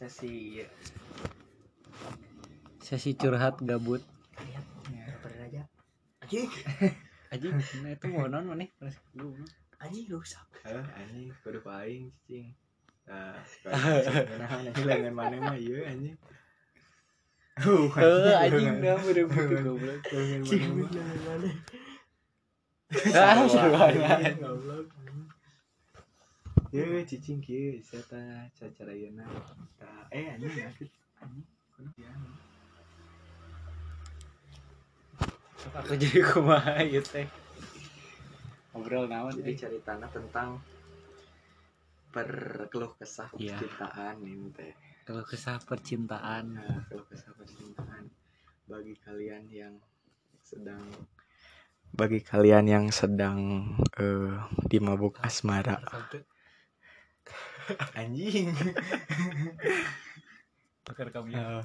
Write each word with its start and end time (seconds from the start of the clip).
sesi 0.00 0.64
sesi 2.80 3.12
curhat 3.20 3.60
gabut. 3.60 4.00
Lihat 4.40 4.64
daripada 4.88 5.36
aja. 5.44 5.62
Anjing. 6.24 6.48
Aja 7.30 7.46
nah 7.46 7.94
itu 7.94 8.06
mau 8.10 8.26
non 8.26 8.42
mana 8.42 8.66
anjing 9.78 10.10
rusak 10.10 10.42
eh 10.66 10.82
anjing 10.98 11.30
kudu 11.44 11.60
paling 11.62 12.08
cing. 12.24 12.48
Nah 13.10 13.38
nah. 14.40 14.58
Nanti 14.66 14.82
lengan 14.82 15.14
mana 15.14 15.36
mah? 15.38 15.54
Iya 15.54 15.94
anjing. 15.94 16.16
Uh, 17.60 17.86
eh 18.00 18.34
anjing. 18.48 18.82
dah 18.82 18.98
bener-bener 18.98 19.62
goblok. 19.62 20.00
lengan 20.10 20.40
cing 20.42 20.62
mana? 20.80 21.50
Ah 23.14 23.46
seru 23.46 23.68
banget 23.78 24.34
goblok. 24.40 24.90
Ya, 26.70 26.86
cicing 27.02 27.42
kieu 27.42 27.74
bisa 27.82 27.98
ta 28.06 28.46
cara 28.54 28.94
yeuna. 28.94 29.26
Tah, 29.74 30.06
eh 30.14 30.30
anjing 30.30 30.54
sakit 30.54 30.88
anjing. 31.18 31.46
Kudu 31.74 31.90
ya. 31.98 32.12
aku 35.70 35.92
jadi 35.92 36.24
kumaha 36.24 36.80
ieu 36.82 37.04
teh 37.04 37.28
ngobrol 38.72 39.04
naon 39.06 39.36
Jadi 39.36 39.52
teh 39.54 39.68
ceritanya 39.68 40.08
tentang 40.08 40.56
perkeluh 42.08 42.96
kesah 42.96 43.28
Iya. 43.36 43.60
percintaan 43.60 44.24
ini 44.24 44.48
teh. 44.50 44.72
kalau 45.04 45.20
kisah 45.22 45.60
percintaan 45.60 46.56
Nah, 46.56 46.80
keluh 46.88 47.04
kesah 47.06 47.36
percintaan 47.36 48.08
bagi 48.66 48.96
kalian 48.98 49.44
yang 49.52 49.74
sedang 50.40 50.88
bagi 51.92 52.24
kalian 52.24 52.64
yang 52.64 52.86
sedang 52.88 53.38
eh, 54.00 54.40
di 54.64 54.78
mabuk 54.80 55.20
asmara 55.20 55.76
anjing. 57.98 58.50
Eh, 60.90 61.62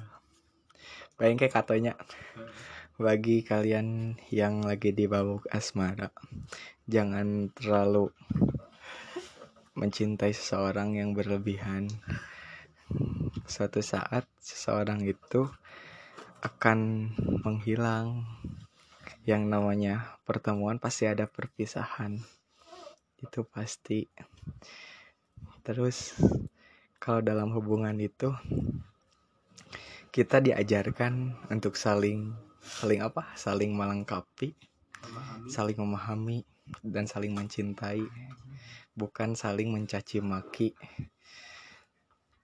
Bayang 1.18 1.38
kayak 1.40 1.54
katanya 1.54 1.92
bagi 2.96 3.42
kalian 3.42 4.16
yang 4.32 4.62
lagi 4.62 4.94
di 4.94 5.04
mabuk 5.10 5.44
asmara 5.50 6.08
jangan 6.86 7.50
terlalu 7.50 8.14
mencintai 9.76 10.32
seseorang 10.32 10.96
yang 10.96 11.12
berlebihan. 11.12 11.92
Suatu 13.44 13.84
saat 13.84 14.24
seseorang 14.40 15.04
itu 15.04 15.44
akan 16.40 17.12
menghilang. 17.44 18.24
Yang 19.26 19.42
namanya 19.50 20.16
pertemuan 20.22 20.78
pasti 20.78 21.10
ada 21.10 21.26
perpisahan. 21.26 22.22
Itu 23.18 23.42
pasti 23.44 24.06
terus 25.66 26.14
kalau 27.02 27.18
dalam 27.18 27.50
hubungan 27.50 27.98
itu 27.98 28.30
kita 30.14 30.38
diajarkan 30.38 31.34
untuk 31.50 31.74
saling 31.74 32.30
saling 32.62 33.02
apa? 33.02 33.34
Saling 33.34 33.74
melengkapi 33.74 34.54
saling 35.46 35.78
memahami 35.78 36.42
dan 36.82 37.06
saling 37.06 37.32
mencintai. 37.34 38.02
Bukan 38.96 39.36
saling 39.36 39.68
mencaci 39.68 40.24
maki. 40.24 40.72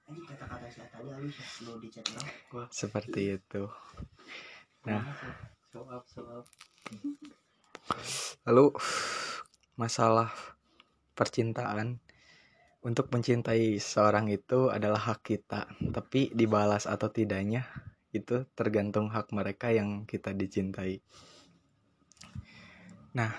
Anjing 0.05 0.29
kata-kata 0.29 0.69
saya 0.69 0.85
tadi 0.93 1.09
halus 1.09 1.41
ya? 1.41 1.47
Lu 1.65 1.81
di 1.81 1.89
chat 1.89 2.05
bang 2.05 2.69
seperti 2.69 3.41
itu. 3.41 3.65
Nah. 4.85 5.01
Up. 5.73 6.05
Lalu 8.45 8.77
masalah 9.81 10.29
percintaan 11.17 11.97
untuk 12.83 13.15
mencintai 13.15 13.79
seorang 13.79 14.27
itu 14.27 14.67
adalah 14.67 14.99
hak 14.99 15.23
kita 15.23 15.71
tapi 15.95 16.35
dibalas 16.35 16.91
atau 16.91 17.07
tidaknya 17.15 17.63
itu 18.11 18.45
tergantung 18.59 19.09
hak 19.09 19.31
mereka 19.31 19.71
yang 19.71 20.03
kita 20.05 20.35
dicintai. 20.35 20.99
Nah 23.15 23.33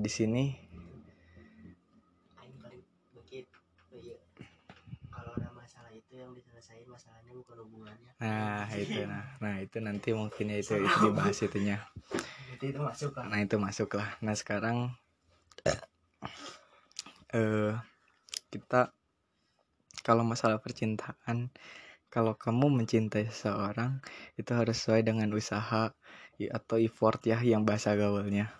di 0.00 0.10
sini 0.10 0.44
oh 3.92 3.98
iya. 4.00 4.16
Kalau 5.12 5.36
ada 5.36 5.52
masalah 5.52 5.92
itu 5.92 6.12
yang 6.16 6.32
diselesain 6.32 6.88
masalahnya 6.88 7.36
bukan 7.36 7.56
hubungannya. 7.68 8.10
Nah 8.16 8.64
itu 8.72 9.04
nah 9.04 9.24
nah 9.44 9.54
itu 9.60 9.76
nanti 9.84 10.10
mungkin 10.16 10.56
ya 10.56 10.58
itu, 10.64 10.80
itu 10.80 10.98
dibahas 11.04 11.36
itunya. 11.44 11.84
Itu 12.56 12.64
itu 12.72 12.80
masuk 12.80 13.12
Nah 13.28 13.38
itu 13.44 13.56
masuk 13.60 14.00
lah. 14.00 14.08
Nah 14.24 14.32
sekarang 14.32 14.96
eh 17.32 17.72
kita 18.52 18.92
kalau 20.02 20.24
masalah 20.26 20.58
percintaan, 20.58 21.48
kalau 22.12 22.34
kamu 22.36 22.68
mencintai 22.82 23.30
seseorang 23.30 24.02
itu 24.36 24.50
harus 24.52 24.76
sesuai 24.82 25.06
dengan 25.06 25.30
usaha 25.32 25.94
atau 26.36 26.76
effort 26.76 27.22
ya 27.24 27.38
yang 27.40 27.62
bahasa 27.62 27.94
gaulnya. 27.94 28.50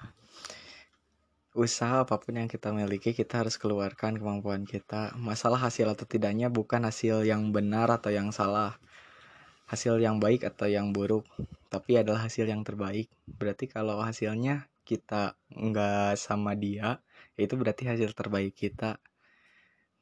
Usaha 1.53 2.09
apa 2.09 2.17
pun 2.17 2.41
yang 2.41 2.49
kita 2.49 2.73
miliki 2.73 3.13
kita 3.13 3.45
harus 3.45 3.61
keluarkan 3.61 4.17
kemampuan 4.17 4.65
kita. 4.65 5.13
Masalah 5.21 5.61
hasil 5.61 5.85
atau 5.85 6.09
tidaknya 6.09 6.49
bukan 6.49 6.89
hasil 6.89 7.29
yang 7.29 7.53
benar 7.53 7.93
atau 7.93 8.09
yang 8.09 8.33
salah. 8.33 8.81
Hasil 9.69 10.01
yang 10.01 10.17
baik 10.17 10.49
atau 10.49 10.69
yang 10.69 10.97
buruk, 10.97 11.29
tapi 11.73 11.97
adalah 11.97 12.29
hasil 12.29 12.45
yang 12.45 12.61
terbaik 12.61 13.09
berarti 13.25 13.65
kalau 13.65 13.97
hasilnya 14.05 14.69
kita 14.85 15.41
nggak 15.57 16.21
sama 16.21 16.53
dia 16.53 17.01
itu 17.45 17.55
berarti 17.59 17.91
hasil 17.91 18.15
terbaik 18.15 18.55
kita. 18.55 19.03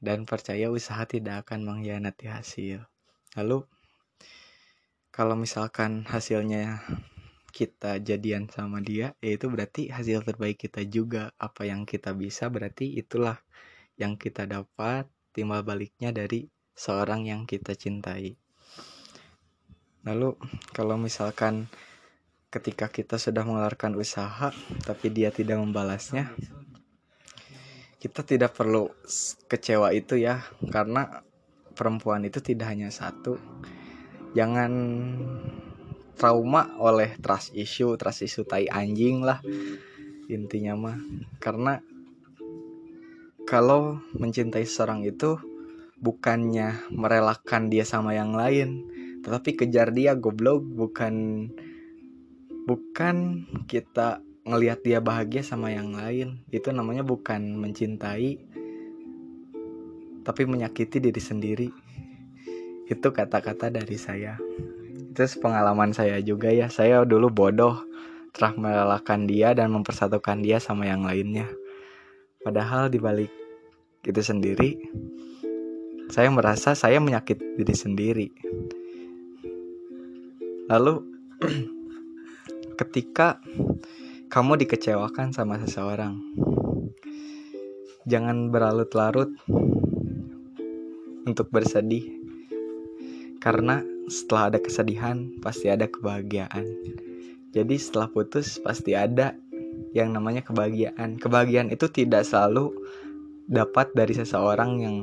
Dan 0.01 0.25
percaya 0.25 0.73
usaha 0.73 1.05
tidak 1.05 1.45
akan 1.45 1.65
mengkhianati 1.69 2.33
hasil. 2.33 2.85
Lalu 3.37 3.69
kalau 5.13 5.37
misalkan 5.37 6.09
hasilnya 6.09 6.81
kita 7.51 7.99
jadian 8.01 8.47
sama 8.47 8.79
dia 8.79 9.19
ya 9.19 9.31
itu 9.35 9.51
berarti 9.51 9.93
hasil 9.93 10.25
terbaik 10.25 10.57
kita 10.57 10.87
juga. 10.89 11.35
Apa 11.37 11.69
yang 11.69 11.85
kita 11.85 12.17
bisa 12.17 12.49
berarti 12.49 12.97
itulah 12.97 13.37
yang 14.01 14.17
kita 14.17 14.49
dapat 14.49 15.05
timbal 15.37 15.61
baliknya 15.61 16.15
dari 16.15 16.49
seorang 16.73 17.29
yang 17.29 17.45
kita 17.45 17.77
cintai. 17.77 18.41
Lalu 20.09 20.41
kalau 20.73 20.97
misalkan 20.97 21.69
ketika 22.49 22.89
kita 22.91 23.21
sudah 23.21 23.45
mengeluarkan 23.45 23.95
usaha 23.95 24.51
tapi 24.83 25.07
dia 25.13 25.31
tidak 25.31 25.61
membalasnya 25.61 26.33
kita 28.01 28.25
tidak 28.25 28.57
perlu 28.57 28.89
kecewa 29.45 29.93
itu 29.93 30.17
ya 30.17 30.41
karena 30.73 31.21
perempuan 31.77 32.25
itu 32.25 32.41
tidak 32.41 32.73
hanya 32.73 32.89
satu. 32.89 33.37
Jangan 34.33 34.73
trauma 36.17 36.73
oleh 36.81 37.21
trust 37.21 37.53
issue 37.53 37.97
trust 38.01 38.25
issue 38.25 38.49
tai 38.49 38.65
anjing 38.73 39.21
lah 39.21 39.45
intinya 40.33 40.73
mah. 40.81 40.97
Karena 41.37 41.77
kalau 43.45 44.01
mencintai 44.17 44.65
seseorang 44.65 45.05
itu 45.05 45.37
bukannya 46.01 46.89
merelakan 46.97 47.69
dia 47.69 47.85
sama 47.85 48.17
yang 48.17 48.33
lain 48.33 48.89
tetapi 49.21 49.53
kejar 49.53 49.93
dia 49.93 50.17
goblok 50.17 50.65
bukan 50.65 51.49
bukan 52.65 53.45
kita 53.69 54.25
ngelihat 54.45 54.81
dia 54.85 54.99
bahagia 55.03 55.45
sama 55.45 55.73
yang 55.73 55.93
lain. 55.93 56.41
Itu 56.53 56.73
namanya 56.73 57.05
bukan 57.05 57.59
mencintai 57.61 58.41
tapi 60.21 60.43
menyakiti 60.45 61.01
diri 61.01 61.23
sendiri. 61.23 61.69
Itu 62.87 63.15
kata-kata 63.15 63.73
dari 63.73 63.97
saya. 63.97 64.37
Itu 65.11 65.23
pengalaman 65.41 65.95
saya 65.97 66.21
juga 66.21 66.53
ya. 66.53 66.69
Saya 66.69 67.03
dulu 67.05 67.33
bodoh 67.33 67.81
telah 68.31 68.55
merelakan 68.55 69.27
dia 69.27 69.57
dan 69.57 69.75
mempersatukan 69.75 70.43
dia 70.45 70.63
sama 70.63 70.87
yang 70.87 71.03
lainnya. 71.03 71.51
Padahal 72.41 72.89
dibalik 72.89 73.33
itu 74.01 74.23
sendiri 74.25 74.81
saya 76.11 76.27
merasa 76.35 76.75
saya 76.75 76.99
menyakiti 76.99 77.55
diri 77.55 77.75
sendiri. 77.75 78.29
Lalu 80.67 81.07
ketika 82.83 83.39
kamu 84.31 84.63
dikecewakan 84.63 85.35
sama 85.35 85.59
seseorang. 85.59 86.15
Jangan 88.07 88.55
berlarut-larut 88.55 89.35
untuk 91.27 91.51
bersedih. 91.51 92.23
Karena 93.43 93.83
setelah 94.07 94.55
ada 94.55 94.59
kesedihan 94.63 95.35
pasti 95.43 95.67
ada 95.67 95.91
kebahagiaan. 95.91 96.63
Jadi 97.51 97.75
setelah 97.75 98.07
putus 98.07 98.63
pasti 98.63 98.95
ada 98.95 99.35
yang 99.99 100.15
namanya 100.15 100.47
kebahagiaan. 100.47 101.19
Kebahagiaan 101.19 101.75
itu 101.75 101.91
tidak 101.91 102.23
selalu 102.23 102.71
dapat 103.51 103.91
dari 103.99 104.15
seseorang 104.15 104.71
yang 104.79 104.97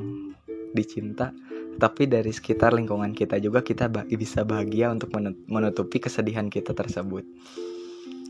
dicinta 0.71 1.35
tapi 1.77 2.09
dari 2.09 2.33
sekitar 2.33 2.73
lingkungan 2.73 3.13
kita 3.13 3.37
juga 3.37 3.61
kita 3.61 3.85
bisa 4.09 4.41
bahagia 4.41 4.89
untuk 4.89 5.13
menut- 5.13 5.37
menutupi 5.45 6.01
kesedihan 6.01 6.49
kita 6.49 6.73
tersebut. 6.73 7.21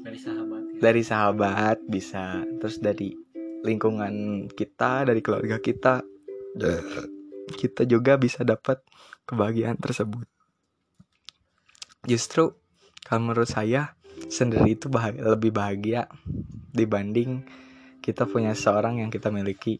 Dari 0.03 0.19
sahabat. 0.19 0.56
Dari 0.77 1.01
sahabat 1.01 1.81
bisa 1.85 2.45
terus 2.61 2.77
dari 2.77 3.13
lingkungan 3.65 4.45
kita 4.53 5.03
dari 5.09 5.19
keluarga 5.25 5.57
kita 5.57 6.05
kita 7.53 7.87
juga 7.87 8.19
bisa 8.19 8.43
dapat 8.43 8.81
kebahagiaan 9.27 9.79
tersebut. 9.79 10.25
Justru 12.07 12.55
kalau 13.03 13.31
menurut 13.31 13.47
saya 13.47 13.95
sendiri 14.27 14.75
itu 14.75 14.89
bahagia, 14.89 15.21
lebih 15.37 15.51
bahagia 15.53 16.01
dibanding 16.73 17.45
kita 18.03 18.27
punya 18.27 18.55
seorang 18.55 19.03
yang 19.03 19.11
kita 19.11 19.31
miliki. 19.31 19.79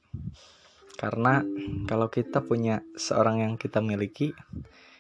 Karena 0.98 1.46
kalau 1.86 2.10
kita 2.10 2.42
punya 2.42 2.82
seorang 2.98 3.46
yang 3.46 3.54
kita 3.56 3.84
miliki 3.84 4.34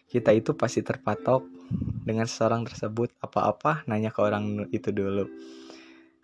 kita 0.07 0.31
itu 0.31 0.55
pasti 0.55 0.79
terpatok 0.79 1.43
dengan 2.07 2.31
seorang 2.31 2.63
tersebut. 2.63 3.11
Apa-apa 3.19 3.83
nanya 3.91 4.15
ke 4.15 4.23
orang 4.23 4.71
itu 4.71 4.95
dulu 4.95 5.27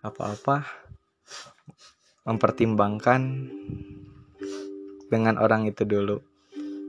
apa-apa. 0.04 0.68
Mempertimbangkan 2.28 3.48
dengan 5.08 5.40
orang 5.40 5.64
itu 5.64 5.88
dulu. 5.88 6.20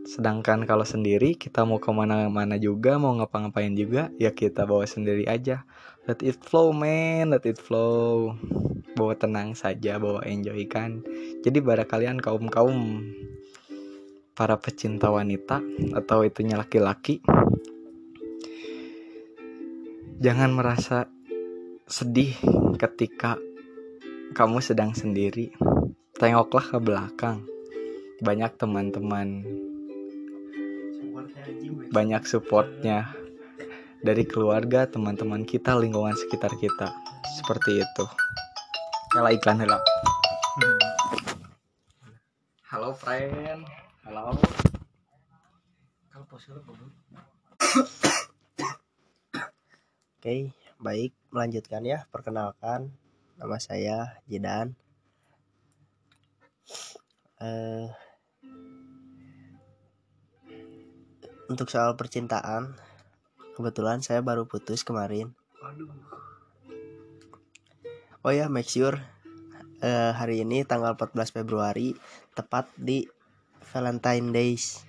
Sedangkan 0.05 0.67
kalau 0.67 0.83
sendiri 0.83 1.33
kita 1.39 1.63
mau 1.63 1.79
ke 1.81 1.89
mana-mana 1.89 2.59
juga 2.59 2.99
mau 2.99 3.15
ngapa-ngapain 3.17 3.73
juga 3.73 4.13
ya 4.19 4.35
kita 4.35 4.67
bawa 4.67 4.83
sendiri 4.83 5.25
aja. 5.25 5.63
Let 6.05 6.21
it 6.21 6.43
flow 6.43 6.75
man. 6.75 7.31
Let 7.31 7.47
it 7.47 7.57
flow. 7.57 8.35
Bawa 8.95 9.15
tenang 9.15 9.55
saja 9.55 9.97
bawa 9.97 10.21
enjoy 10.27 10.67
kan. 10.67 11.01
Jadi 11.41 11.57
pada 11.63 11.87
kalian 11.87 12.19
kaum 12.19 12.51
kaum 12.51 13.01
para 14.35 14.59
pecinta 14.59 15.07
wanita 15.07 15.63
atau 15.95 16.27
itunya 16.27 16.59
laki-laki 16.59 17.23
jangan 20.19 20.51
merasa 20.55 21.11
sedih 21.85 22.33
ketika 22.81 23.37
kamu 24.33 24.59
sedang 24.61 24.91
sendiri. 24.91 25.53
Tengoklah 26.15 26.65
ke 26.65 26.77
belakang. 26.81 27.45
Banyak 28.19 28.57
teman-teman. 28.59 29.45
Banyak 31.89 32.23
supportnya. 32.27 33.13
Dari 34.05 34.27
keluarga 34.27 34.85
teman-teman 34.85 35.45
kita 35.47 35.73
lingkungan 35.79 36.13
sekitar 36.13 36.53
kita. 36.59 36.93
Seperti 37.41 37.81
itu. 37.81 38.05
Yalah 39.15 39.31
iklan 39.31 39.61
hela 39.63 39.79
halo 42.75 42.91
friend. 42.91 43.63
Halo. 44.03 44.35
Oke, 50.19 50.51
baik, 50.77 51.15
melanjutkan 51.35 51.83
ya. 51.83 52.07
Perkenalkan, 52.07 52.95
nama 53.35 53.59
saya 53.59 54.23
Jidan. 54.31 54.71
Eh, 57.43 57.91
untuk 61.51 61.67
soal 61.67 61.99
percintaan, 61.99 62.79
kebetulan 63.59 63.99
saya 63.99 64.23
baru 64.23 64.47
putus 64.47 64.87
kemarin. 64.87 65.35
Oh 68.23 68.31
ya, 68.31 68.47
make 68.47 68.71
sure 68.71 68.95
eh, 69.83 70.11
hari 70.15 70.41
ini 70.47 70.63
tanggal 70.63 70.95
14 70.95 71.35
Februari 71.35 71.93
tepat 72.31 72.71
di 72.79 73.03
Valentine 73.75 74.31
Days. 74.31 74.87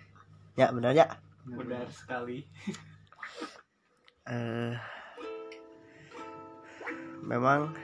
Ya, 0.55 0.71
benar 0.71 0.95
ya? 0.95 1.19
Benar 1.43 1.91
sekali. 1.91 2.47
eh 4.27 4.96
memang 7.27 7.75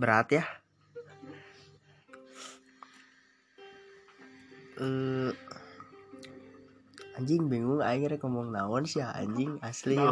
berat 0.00 0.28
ya. 0.32 0.44
Eh 4.80 5.30
anjing 7.12 7.44
bingung 7.52 7.84
akhirnya 7.84 8.16
ngomong 8.24 8.56
naon 8.56 8.88
sih 8.88 9.04
anjing 9.04 9.60
asli 9.60 10.00
ya 10.00 10.08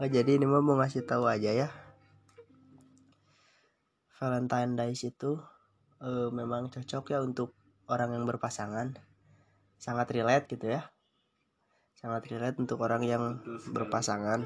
oh 0.00 0.08
jadi 0.08 0.40
ini 0.40 0.48
mah 0.48 0.64
mau 0.64 0.80
ngasih 0.80 1.04
tahu 1.04 1.28
aja 1.28 1.52
ya. 1.52 1.68
Valentine 4.16 4.74
Days 4.74 5.04
itu 5.04 5.36
eh, 6.00 6.28
memang 6.32 6.72
cocok 6.72 7.04
ya 7.12 7.20
untuk 7.20 7.52
orang 7.86 8.16
yang 8.16 8.24
berpasangan. 8.24 8.96
Sangat 9.76 10.08
relate 10.10 10.48
gitu 10.48 10.72
ya 10.72 10.88
sangat 12.04 12.28
relate 12.28 12.60
untuk 12.60 12.84
orang 12.84 13.00
yang 13.00 13.40
berpasangan. 13.72 14.44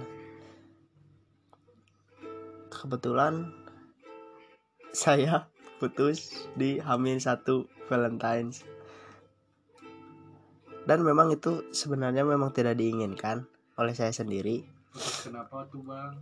Kebetulan 2.70 3.50
saya 4.94 5.50
putus 5.82 6.46
di 6.55 6.78
Hamin 6.78 7.19
satu 7.19 7.66
Valentine's. 7.90 8.62
Dan 10.87 11.02
memang 11.02 11.34
itu 11.34 11.66
sebenarnya 11.75 12.22
memang 12.22 12.55
tidak 12.55 12.78
diinginkan 12.78 13.50
oleh 13.75 13.90
saya 13.90 14.14
sendiri. 14.14 14.62
Kenapa 15.26 15.66
tuh 15.66 15.82
bang? 15.82 16.14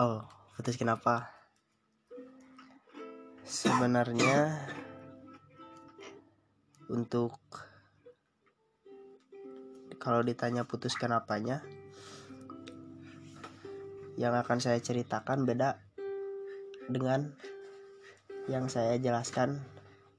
oh 0.00 0.24
putus 0.56 0.80
kenapa? 0.80 1.28
Sebenarnya 3.44 4.64
untuk 6.88 7.36
kalau 9.98 10.22
ditanya 10.22 10.62
putus 10.62 10.94
kenapanya 10.94 11.62
yang 14.18 14.34
akan 14.34 14.58
saya 14.58 14.82
ceritakan 14.82 15.46
beda 15.46 15.78
dengan 16.90 17.34
yang 18.50 18.66
saya 18.66 18.98
jelaskan 18.98 19.62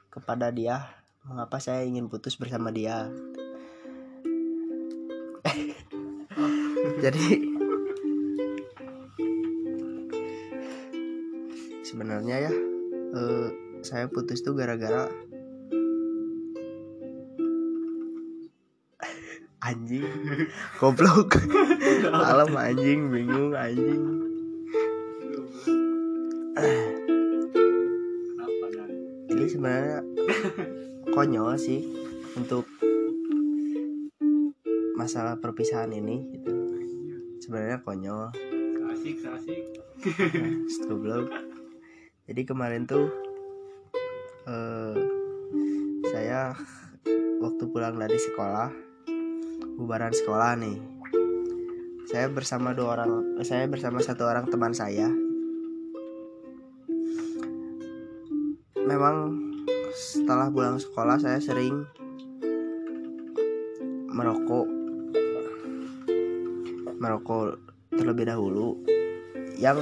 kepada 0.08 0.54
dia 0.56 0.88
mengapa 1.28 1.60
saya 1.60 1.84
ingin 1.84 2.08
putus 2.08 2.40
bersama 2.40 2.72
dia. 2.72 3.12
Jadi 7.04 7.28
sebenarnya 11.84 12.48
ya 12.48 12.54
eh, 13.18 13.48
saya 13.82 14.06
putus 14.08 14.46
tuh 14.46 14.54
gara-gara 14.56 15.10
anjing 19.70 20.06
goblok 20.82 21.38
malam 22.10 22.50
anjing 22.58 23.14
bingung 23.14 23.54
anjing 23.54 24.02
ini 29.30 29.46
sebenarnya 29.46 30.02
konyol 31.14 31.54
sih 31.56 31.86
untuk 32.34 32.66
masalah 34.98 35.38
perpisahan 35.38 35.94
ini 35.94 36.18
gitu. 36.34 36.52
sebenarnya 37.46 37.80
konyol 37.86 38.34
Asik, 38.90 39.22
asik. 39.22 39.64
Goblok. 40.92 41.32
Jadi 42.28 42.42
kemarin 42.44 42.84
tuh 42.84 43.08
eh 44.44 44.98
saya 46.12 46.52
waktu 47.40 47.64
pulang 47.72 47.96
dari 47.96 48.20
sekolah, 48.20 48.68
bubaran 49.80 50.12
sekolah 50.12 50.60
nih. 50.60 50.76
Saya 52.12 52.28
bersama 52.28 52.76
dua 52.76 53.00
orang, 53.00 53.40
saya 53.48 53.64
bersama 53.72 54.04
satu 54.04 54.28
orang 54.28 54.52
teman 54.52 54.76
saya. 54.76 55.08
Memang 58.76 59.40
setelah 59.96 60.52
pulang 60.52 60.76
sekolah 60.84 61.16
saya 61.24 61.40
sering 61.40 61.88
merokok 64.12 64.68
merokok 67.00 67.56
terlebih 67.96 68.28
dahulu 68.28 68.76
yang 69.56 69.80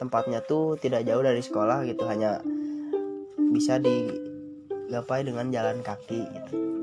tempatnya 0.00 0.40
tuh 0.40 0.80
tidak 0.80 1.04
jauh 1.04 1.20
dari 1.20 1.44
sekolah 1.44 1.84
gitu 1.84 2.08
hanya 2.08 2.40
bisa 3.52 3.76
digapai 3.76 5.26
dengan 5.26 5.52
jalan 5.52 5.84
kaki 5.84 6.24
gitu 6.24 6.77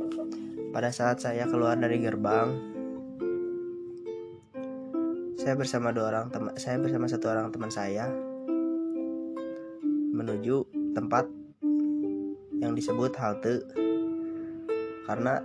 pada 0.75 0.91
saat 0.91 1.23
saya 1.23 1.47
keluar 1.47 1.79
dari 1.79 2.03
gerbang 2.03 2.51
saya 5.39 5.55
bersama 5.55 5.95
dua 5.95 6.11
orang 6.11 6.27
teman 6.35 6.51
saya 6.59 6.75
bersama 6.83 7.07
satu 7.07 7.31
orang 7.31 7.47
teman 7.55 7.71
saya 7.71 8.11
menuju 10.15 10.67
tempat 10.91 11.27
yang 12.59 12.73
disebut 12.73 13.11
halte. 13.19 13.61
Karena 15.05 15.43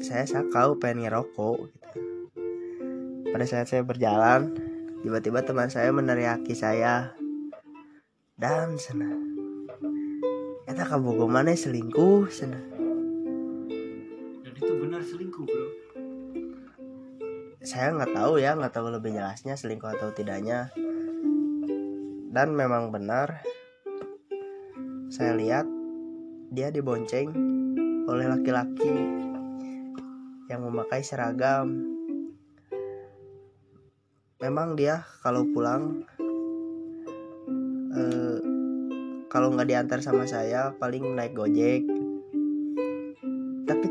saya 0.00 0.24
sakau 0.24 0.78
pengen 0.78 1.04
ngerokok 1.04 1.58
gitu. 1.68 2.00
pada 3.28 3.44
saat 3.44 3.68
saya 3.68 3.82
berjalan 3.84 4.54
tiba-tiba 5.04 5.44
teman 5.44 5.68
saya 5.68 5.92
meneriaki 5.92 6.54
saya. 6.54 7.12
Dan 8.38 8.78
sana 8.78 9.10
eta 10.70 10.86
kabogo 10.86 11.26
mana 11.26 11.58
selingkuh 11.58 12.30
sana 12.30 12.77
benar 14.98 15.14
selingkuh 15.14 15.46
bro. 15.46 15.66
saya 17.62 17.94
nggak 17.94 18.18
tahu 18.18 18.42
ya 18.42 18.58
nggak 18.58 18.74
tahu 18.74 18.90
lebih 18.90 19.14
jelasnya 19.14 19.54
selingkuh 19.54 19.94
atau 19.94 20.10
tidaknya. 20.10 20.74
Dan 22.34 22.58
memang 22.58 22.90
benar 22.90 23.46
saya 25.06 25.38
lihat 25.38 25.70
dia 26.50 26.74
dibonceng 26.74 27.30
oleh 28.10 28.26
laki-laki 28.26 28.90
yang 30.50 30.66
memakai 30.66 31.06
seragam. 31.06 31.78
Memang 34.42 34.74
dia 34.74 35.06
kalau 35.22 35.46
pulang 35.46 36.02
eh, 37.94 38.38
kalau 39.30 39.54
nggak 39.54 39.70
diantar 39.70 40.02
sama 40.02 40.26
saya 40.26 40.74
paling 40.74 41.14
naik 41.14 41.38
gojek 41.38 41.86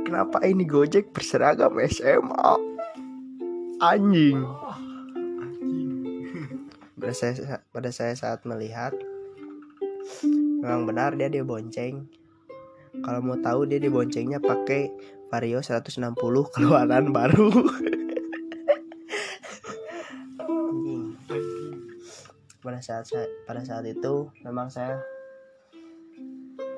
kenapa 0.08 0.40
ini 0.48 0.64
gojek 0.64 1.12
berseragam 1.12 1.76
SMA 1.84 2.52
anjing. 3.84 4.40
Pada 6.96 7.12
saya 7.12 7.60
pada 7.76 7.92
saya 7.92 8.16
saat 8.16 8.48
melihat 8.48 8.96
memang 10.64 10.88
benar 10.88 11.12
dia 11.20 11.28
dibonceng. 11.28 12.08
Kalau 13.04 13.20
mau 13.20 13.36
tahu 13.44 13.68
dia 13.68 13.84
diboncengnya 13.84 14.40
pakai 14.40 14.88
Vario 15.28 15.60
160 15.60 16.16
keluaran 16.56 17.12
baru. 17.12 17.52
Anjing. 20.48 21.04
Pada 22.64 22.80
saat 22.80 23.12
saya, 23.12 23.28
pada 23.44 23.60
saat 23.68 23.84
itu 23.84 24.32
memang 24.48 24.72
saya 24.72 25.04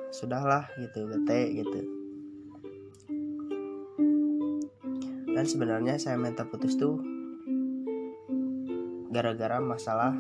sudahlah 0.09 0.65
gitu 0.81 1.05
bete 1.05 1.62
gitu 1.62 1.98
dan 5.39 5.48
sebenarnya 5.48 5.96
saya 5.96 6.19
minta 6.19 6.43
putus 6.43 6.75
tuh 6.75 7.00
gara-gara 9.08 9.55
masalah 9.63 10.12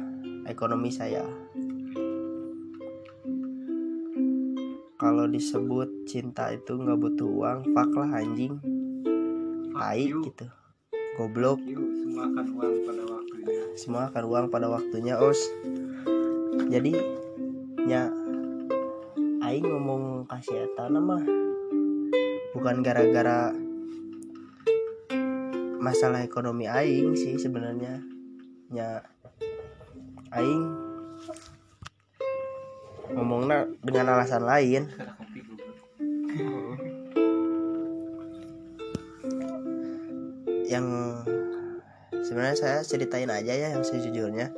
ekonomi 0.47 0.95
saya. 0.95 1.27
Kalau 4.95 5.27
disebut 5.27 6.07
cinta 6.07 6.55
itu 6.55 6.71
nggak 6.71 6.95
butuh 6.95 7.27
uang 7.27 7.59
fuck 7.75 7.91
lah 7.99 8.15
anjing. 8.15 8.63
You. 9.99 10.23
gitu. 10.23 10.47
Goblok. 11.19 11.59
Semua 11.67 12.23
akan 12.31 12.45
uang 12.55 12.75
pada 12.87 13.03
waktunya. 13.03 13.63
semua 13.75 14.01
akan 14.07 14.23
uang 14.23 14.45
pada 14.47 14.67
waktunya 14.71 15.19
os. 15.19 15.39
Jadi 16.71 16.95
nya 17.83 18.07
aing 19.43 19.67
ngomong 19.67 20.31
kasih 20.31 20.63
eta 20.63 20.87
mah 20.87 21.27
bukan 22.55 22.79
gara-gara 22.79 23.51
masalah 25.79 26.21
ekonomi 26.27 26.67
aing 26.67 27.15
sih 27.15 27.39
sebenarnya 27.39 28.03
nya 28.69 28.99
aing 30.35 30.63
ngomongnya 33.15 33.65
dengan 33.81 34.13
alasan 34.13 34.43
lain 34.45 34.83
yang 40.69 40.85
sebenarnya 42.21 42.57
saya 42.59 42.77
ceritain 42.85 43.31
aja 43.31 43.55
ya 43.55 43.73
yang 43.73 43.81
sejujurnya 43.81 44.53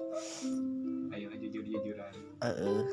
Ayo 1.16 1.32
jujur 1.40 1.64
jujuran. 1.64 2.12
Eh, 2.44 2.52
eh. 2.52 2.84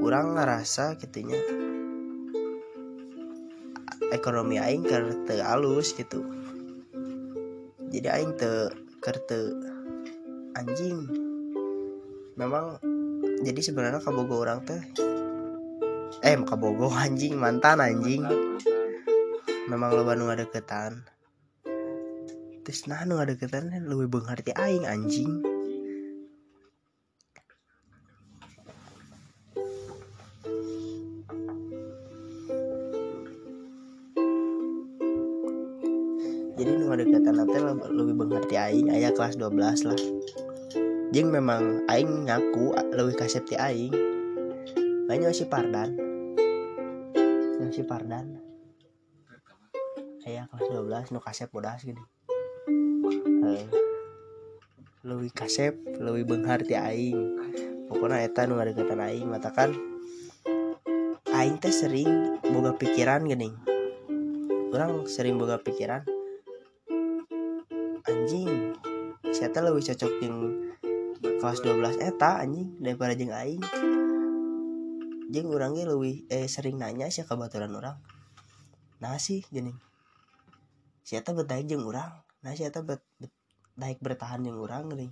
orang 0.00 0.32
ngerasa 0.38 0.96
gitunya 0.96 1.36
ekonomi 4.14 4.60
aing 4.60 4.84
keur 4.84 5.12
teu 5.24 5.40
alus 5.40 5.96
gitu. 5.96 6.24
Jadi 7.88 8.08
aing 8.08 8.32
teu 8.36 8.72
keur 9.00 9.16
teu 9.24 9.56
anjing. 10.58 11.08
Memang 12.36 12.78
jadi 13.42 13.60
sebenarnya 13.62 14.04
kabogo 14.04 14.42
orang 14.42 14.62
teh 14.66 14.82
eh 16.24 16.36
kabogo 16.44 16.92
anjing 17.04 17.38
mantan 17.38 17.80
anjing. 17.80 18.24
Memang 19.68 19.92
loba 19.92 20.16
nu 20.16 20.28
ngadeukeutan 20.28 21.04
terus 22.68 22.84
nah 22.84 23.00
nu 23.08 23.16
ngadeukeutan 23.16 23.72
leuwih 23.88 24.12
beunghar 24.12 24.44
ti 24.44 24.52
aing 24.52 24.84
anjing 24.84 25.40
aing 38.68 38.92
aya 38.92 39.08
kelas 39.16 39.40
12 39.40 39.88
lah. 39.88 40.00
Jeung 41.16 41.32
memang 41.32 41.88
aing 41.88 42.28
ngaku 42.28 42.76
leuwih 42.92 43.16
kasep 43.16 43.48
ti 43.48 43.56
aing. 43.56 43.96
Banyak 45.08 45.32
si 45.32 45.48
Pardan. 45.48 45.96
Yang 47.64 47.80
si 47.80 47.82
Pardan. 47.88 48.36
Aya 50.28 50.44
kelas 50.52 50.68
12 50.68 51.16
nu 51.16 51.20
kasep 51.24 51.48
bodas 51.48 51.80
gini. 51.80 52.04
Heuh. 53.48 53.68
leuwih 55.08 55.32
kasep 55.32 55.72
leuwih 55.96 56.28
beunghar 56.28 56.60
ti 56.60 56.76
aing. 56.76 57.16
Pokoknya 57.88 58.20
eta 58.20 58.44
nu 58.44 58.60
ngadeukeutan 58.60 59.00
aing 59.00 59.24
matakan 59.24 59.72
aing 61.38 61.56
teh 61.56 61.72
sering 61.72 62.42
boga 62.50 62.74
pikiran 62.74 63.22
geuning 63.22 63.54
orang 64.74 65.06
sering 65.06 65.38
boga 65.38 65.54
pikiran 65.62 66.02
anjing 68.10 68.57
saya 69.38 69.54
lebih 69.70 69.86
cocok 69.86 70.12
yang 70.18 70.50
kelas 71.22 71.62
12 71.62 72.02
eta 72.02 72.42
anjing 72.42 72.74
daripada 72.82 73.14
jeung 73.14 73.30
aing. 73.30 73.62
Jeung 75.30 75.54
orangnya 75.54 75.86
lebih 75.86 76.26
eh 76.26 76.50
sering 76.50 76.82
nanya 76.82 77.06
sih 77.06 77.22
kabaturan 77.22 77.70
orang 77.70 77.94
nah 78.98 79.14
sih 79.14 79.46
gini. 79.46 79.70
Saya 81.06 81.22
teh 81.22 81.30
bet 81.38 81.46
daek 81.46 81.70
jeung 81.70 81.86
urang. 81.86 82.18
Nah 82.42 82.50
saya 82.58 82.74
teh 82.74 82.82
bet, 82.82 82.98
bet 83.22 83.30
daek 83.78 84.02
bertahan 84.02 84.42
jeung 84.42 84.58
urang 84.58 84.90
gini. 84.90 85.06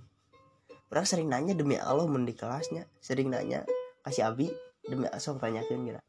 Orang 0.91 1.07
sering 1.07 1.31
nanya 1.31 1.55
demi 1.55 1.79
Allah 1.79 2.03
mun 2.03 2.27
di 2.27 2.35
kelasnya. 2.35 2.83
Sering 2.99 3.31
nanya 3.31 3.63
kasih 4.03 4.27
abi 4.27 4.51
demi 4.83 5.07
asal 5.07 5.39
tanyakeun 5.39 5.87
kira 5.87 6.03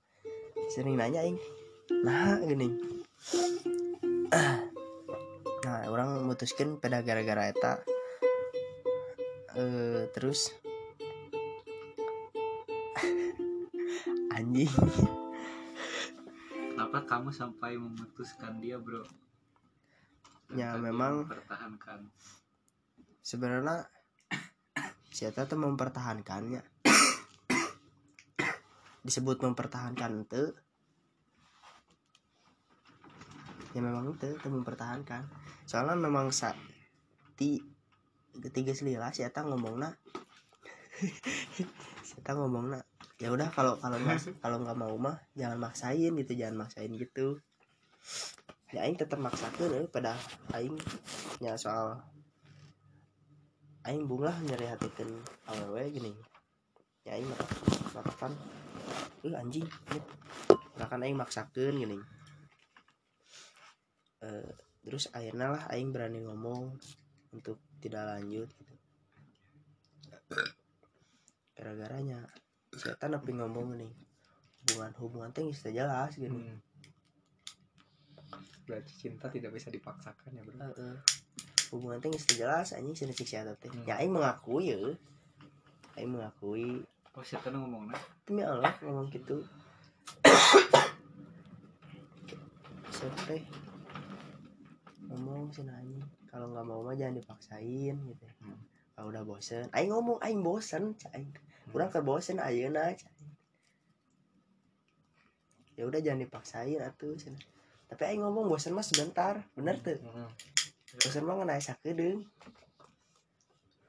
sering 0.74 0.98
nanya 0.98 1.22
aing. 1.22 1.38
Nah 2.02 2.42
gini. 2.42 2.66
Nah 5.68 5.84
orang 5.90 6.24
memutuskan 6.24 6.80
pada 6.80 7.04
gara-gara 7.04 7.52
eta 7.52 7.84
eh 9.58 10.06
terus? 10.14 10.54
Anjing. 14.38 14.70
Kenapa 16.54 17.02
kamu 17.02 17.34
sampai 17.34 17.74
memutuskan 17.74 18.62
dia, 18.62 18.78
bro? 18.78 19.02
Ya, 20.54 20.78
memang- 20.78 21.26
mempertahankan. 21.26 22.06
sebenarnya 23.20 23.84
siapa 25.16 25.44
tuh 25.50 25.58
mempertahankannya. 25.60 26.62
Disebut 29.06 29.42
mempertahankan 29.42 30.24
itu 30.24 30.42
ya 33.76 33.84
memang 33.84 34.16
itu 34.16 34.32
itu 34.32 34.48
mempertahankan. 34.48 35.28
Soalnya 35.68 35.98
memang 35.98 36.32
saat 36.32 36.56
ketiga 38.42 38.72
selila 38.74 39.10
siapa 39.10 39.42
ngomongna. 39.46 39.94
Siapa 42.08 42.34
ngomongna 42.34 42.82
ya 43.18 43.34
udah 43.34 43.50
kalau 43.50 43.74
kalau 43.82 43.98
nggak 43.98 44.18
kalau 44.42 44.62
nggak 44.62 44.78
mau 44.78 44.94
mah 44.94 45.18
jangan 45.34 45.58
maksain 45.58 46.14
gitu 46.14 46.32
jangan 46.38 46.66
maksain 46.66 46.90
gitu. 46.94 47.42
Ya 48.70 48.86
aing 48.86 48.94
tetap 48.94 49.18
maksakan 49.18 49.74
eh, 49.74 49.86
pada 49.90 50.14
aing 50.54 50.78
ya 51.42 51.58
soal 51.58 51.98
aing 53.86 54.06
bunga 54.06 54.34
nyari 54.46 54.70
hatikan 54.70 55.10
awewe 55.50 55.90
gini. 55.90 56.14
Ya 57.02 57.18
aing 57.18 57.26
matakan 57.94 58.34
eh 59.26 59.34
anjing 59.34 59.66
bahkan 60.78 61.02
aing 61.02 61.18
maksakan 61.18 61.74
gini. 61.74 61.98
Eh, 64.22 64.50
terus 64.86 65.10
akhirnya 65.10 65.58
lah 65.58 65.62
aing 65.74 65.90
berani 65.90 66.22
ngomong 66.22 66.74
untuk 67.34 67.58
tidak 67.78 68.02
lanjut 68.04 68.48
gitu. 68.50 68.74
Gara-garanya 71.58 72.26
setan 72.74 73.14
tapi 73.14 73.34
ngomong 73.34 73.78
nih? 73.78 73.92
Hubungan 74.68 74.92
hubungan 75.00 75.30
geus 75.32 75.64
teu 75.64 75.72
jelas 75.72 76.12
gini 76.14 76.38
Hmm. 76.38 76.60
berarti 78.68 78.92
cinta 78.92 79.32
tidak 79.32 79.56
bisa 79.56 79.72
dipaksakan 79.72 80.36
ya 80.36 80.42
bro. 80.44 80.56
Heeh. 80.60 80.96
hubungan 81.72 82.00
teh 82.00 82.12
geus 82.12 82.28
teu 82.28 82.44
jelas 82.44 82.76
anjing 82.76 82.92
cenah 82.92 83.16
cik 83.16 83.28
si 83.28 83.36
eta 83.40 83.54
teh? 83.56 83.72
Hmm. 83.72 83.88
ya 83.88 83.96
aing 83.96 84.12
mengakui 84.12 84.74
ya. 84.74 84.78
Aing 85.96 86.12
mengakui. 86.12 86.84
Oh, 87.16 87.24
siapa 87.24 87.50
ngomongnya? 87.50 87.96
demi 88.28 88.44
Allah 88.44 88.76
ngomong 88.84 89.08
gitu. 89.10 89.40
Teh? 93.28 93.42
Ngomong 95.08 95.48
sih 95.54 95.64
anjing 95.64 96.02
kalau 96.38 96.54
nggak 96.54 96.66
mau 96.70 96.86
mah 96.86 96.94
jangan 96.94 97.18
dipaksain 97.18 97.98
gitu 97.98 98.26
Hmm. 98.38 98.54
kalau 98.94 99.10
udah 99.10 99.26
bosen 99.26 99.66
aing 99.74 99.90
ngomong 99.90 100.22
aing 100.22 100.38
bosen 100.38 100.94
aing. 101.10 101.34
Kurang 101.74 101.90
ke 101.90 101.98
bosen 101.98 102.38
ayeuna 102.38 102.94
ya 105.74 105.82
udah 105.82 105.98
jangan 105.98 106.22
dipaksain 106.22 106.78
atuh 106.78 107.18
cenah. 107.18 107.42
tapi 107.90 108.02
aing 108.06 108.22
ngomong 108.22 108.46
bosan 108.46 108.70
mah 108.70 108.86
sebentar 108.86 109.42
bener 109.58 109.82
tuh 109.82 109.98
Hmm. 109.98 110.30
bosan 111.02 111.26
mah 111.26 111.42
ngeunah 111.42 111.58
sakedeung 111.58 112.22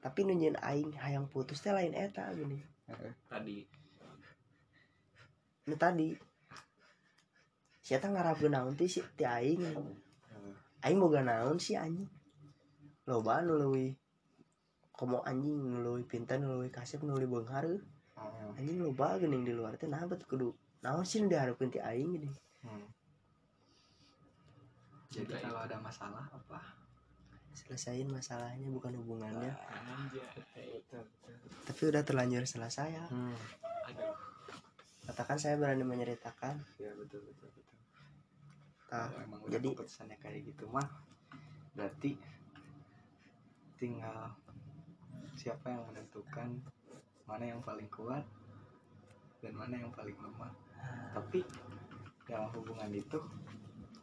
tapi 0.01 0.25
nunjukin 0.25 0.57
aing 0.65 0.89
hayang 1.05 1.29
putus 1.29 1.61
teh 1.61 1.69
lain 1.69 1.93
eta 1.93 2.33
gini. 2.33 2.57
Tadi. 3.29 3.67
Nu 5.69 5.75
tadi. 5.77 6.15
Si 7.83 7.91
eta 7.93 8.07
ngarapkeun 8.09 8.57
naon 8.57 8.73
teh 8.79 8.87
si 8.89 9.03
ti 9.13 9.27
aing? 9.27 9.59
Aing 10.87 10.97
boga 11.03 11.19
naon 11.21 11.59
sih 11.59 11.75
anjing 11.75 12.07
loba 13.09 13.41
nu 13.41 13.57
leuwih 13.57 13.91
komo 14.91 15.19
anjing 15.23 15.57
nu 15.57 15.81
leuwih 15.81 16.05
pintar 16.05 16.37
nu 16.37 16.47
leuwih 16.51 16.69
kasep 16.69 17.01
nu 17.01 17.11
leuwih 17.11 17.25
beunghar 17.27 17.65
euy. 17.65 17.81
Oh. 18.13 18.53
anjing 18.53 18.77
loba 18.79 19.17
geuning 19.17 19.41
di 19.41 19.51
luar 19.51 19.73
teh 19.73 19.87
nah 19.87 20.03
bet 20.03 20.21
kudu 20.23 20.51
naon 20.79 21.01
sih 21.01 21.17
nu 21.17 21.27
diharapkeun 21.27 21.69
ti 21.69 21.81
aing 21.81 22.13
gini 22.13 22.29
Hmm. 22.59 22.83
Jadi 25.09 25.31
kalau 25.33 25.63
ada 25.63 25.79
masalah 25.79 26.27
apa? 26.29 26.59
selesain 27.49 28.03
masalahnya 28.05 28.67
bukan 28.67 28.93
hubungannya 28.95 29.51
anjay 29.51 30.23
tapi 31.65 31.81
udah 31.85 32.03
terlanjur 32.03 32.43
selesai 32.43 32.89
ya 32.89 33.05
Hmm. 33.07 33.35
aduh 33.85 34.15
katakan 35.05 35.35
saya 35.35 35.55
berani 35.55 35.81
menceritakan 35.83 36.55
Ya 36.77 36.91
betul 36.93 37.23
betul 37.25 37.47
betul. 37.49 37.75
Emang 39.17 39.39
udah 39.39 39.51
jadi- 39.51 39.71
keputusannya 39.73 40.17
kayak 40.17 40.39
gitu 40.45 40.67
mah 40.67 40.87
berarti 41.73 42.15
tinggal 43.79 44.35
siapa 45.39 45.71
yang 45.71 45.87
menentukan 45.87 46.59
mana 47.23 47.47
yang 47.47 47.63
paling 47.63 47.87
kuat 47.87 48.27
dan 49.39 49.55
mana 49.55 49.79
yang 49.79 49.91
paling 49.95 50.19
lemah. 50.19 50.51
Tapi 51.15 51.47
dalam 52.27 52.51
hubungan 52.51 52.91
itu 52.91 53.17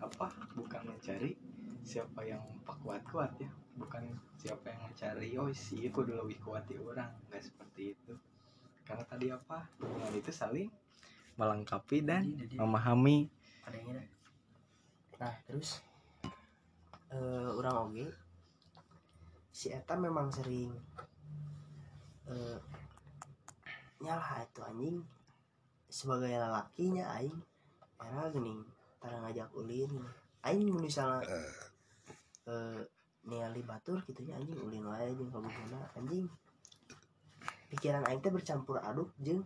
apa? 0.01 0.33
Bukan 0.57 0.83
mencari 0.89 1.37
siapa 1.85 2.25
yang 2.25 2.41
kuat 2.65 3.05
kuat 3.05 3.31
ya. 3.37 3.51
Bukan 3.77 4.17
siapa 4.41 4.73
yang 4.73 4.81
mencari 4.89 5.29
oh 5.37 5.53
si 5.53 5.85
aku 5.85 6.09
dulu 6.09 6.25
lebih 6.25 6.41
kuat 6.41 6.65
di 6.65 6.81
orang. 6.81 7.13
Nggak 7.29 7.45
seperti 7.45 7.93
itu. 7.93 8.17
Karena 8.89 9.05
tadi 9.05 9.29
apa? 9.29 9.69
Hubungan 9.77 10.13
itu 10.17 10.33
saling 10.33 10.73
melengkapi 11.37 12.01
dan 12.01 12.25
Jadi- 12.25 12.57
jadi- 12.57 12.59
memahami. 12.59 13.29
nah 15.17 15.33
terus 15.49 15.81
eh 17.09 17.49
orang 17.57 17.89
oge 17.89 18.05
si 19.57 19.73
eta 19.73 19.97
memang 19.97 20.29
sering 20.29 20.69
eh 22.29 22.61
nyalah 24.05 24.45
itu 24.45 24.61
anjing. 24.61 25.01
Sebagai 25.89 26.29
lelakinya 26.29 27.09
aing 27.17 27.41
era 27.97 28.29
geuning 28.29 28.61
tara 29.01 29.17
ngajak 29.25 29.49
ulin. 29.57 29.89
Gini. 29.89 30.11
aing 30.45 30.69
mun 30.69 30.85
misalnya 30.85 31.25
eh 32.45 32.81
ningali 33.25 33.65
batur 33.65 34.05
gitu 34.05 34.21
nya 34.29 34.37
anjing 34.37 34.61
ulin 34.61 34.85
wae 34.85 35.09
jeung 35.17 35.33
kabuguna 35.33 35.89
anjing. 35.97 36.29
Pikiran 37.73 38.05
aing 38.05 38.21
teh 38.21 38.29
bercampur 38.29 38.77
aduk 38.85 39.09
jeung 39.25 39.41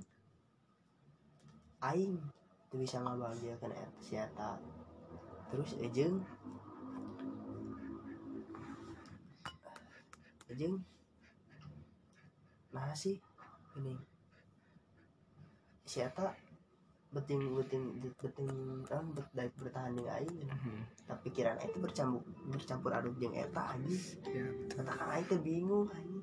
aing 1.87 2.19
teu 2.67 2.83
bisa 2.83 2.99
ngabahagiakeun 2.99 3.73
si 4.03 4.19
eta. 4.19 4.59
Terus 5.55 5.79
ejeng 5.79 6.19
ejeng 10.51 10.83
nah 12.71 12.95
sih. 12.95 13.19
Ini. 13.79 13.95
Si 15.83 15.99
eta 15.99 16.31
beting 17.11 17.43
beting 17.59 17.99
beting 18.23 18.51
kan 18.87 19.03
bet, 19.11 19.27
daek 19.35 19.51
bertahan 19.59 19.99
dengan 19.99 20.23
aing. 20.23 20.31
Gini. 20.31 20.55
tapi 21.11 21.27
pikiran 21.27 21.59
teh 21.59 21.75
bercampur 21.83 22.23
bercampur 22.47 22.91
aduk 22.95 23.19
jeung 23.19 23.35
eta 23.35 23.75
anjing. 23.75 23.99
Ya 24.31 24.47
katakan 24.71 25.09
aing 25.19 25.27
teh 25.27 25.41
bingung 25.43 25.91
anjing. 25.91 26.23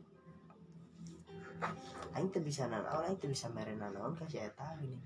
Aing 2.16 2.30
teh 2.32 2.40
bisa 2.40 2.72
nanaon 2.72 3.04
aing 3.12 3.20
teh 3.20 3.28
bisa 3.28 3.52
mere 3.52 3.76
nanaon 3.76 4.16
ka 4.16 4.24
si 4.32 4.40
eta 4.40 4.76
gini. 4.80 5.00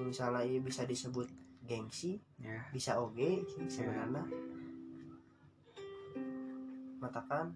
Misalnya 0.00 0.60
bisa 0.64 0.88
disebut 0.88 1.28
gengsi 1.64 2.20
ya 2.36 2.60
bisa 2.76 3.00
oge 3.00 3.40
sebenarnya 3.72 4.20
matakan 7.04 7.52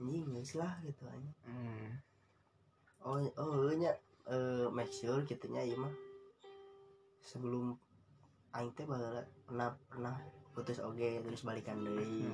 anjing 0.00 0.24
geus 0.32 0.54
lah 0.56 0.78
gitu 0.86 1.04
aja 1.04 1.30
Hmm. 1.44 1.98
oh 3.04 3.20
oh 3.36 3.74
nya 3.76 3.92
eh 4.30 4.66
make 4.70 4.94
sure 4.94 5.20
gitu 5.26 5.50
nya 5.50 5.66
ieu 5.66 5.76
mah. 5.76 5.92
Sebelum 7.20 7.76
aing 8.56 8.72
teh 8.72 8.88
pernah 9.46 9.74
pernah 9.90 10.14
putus 10.56 10.80
oge 10.82 11.22
terus 11.22 11.46
balikan 11.46 11.82
deui 11.84 12.26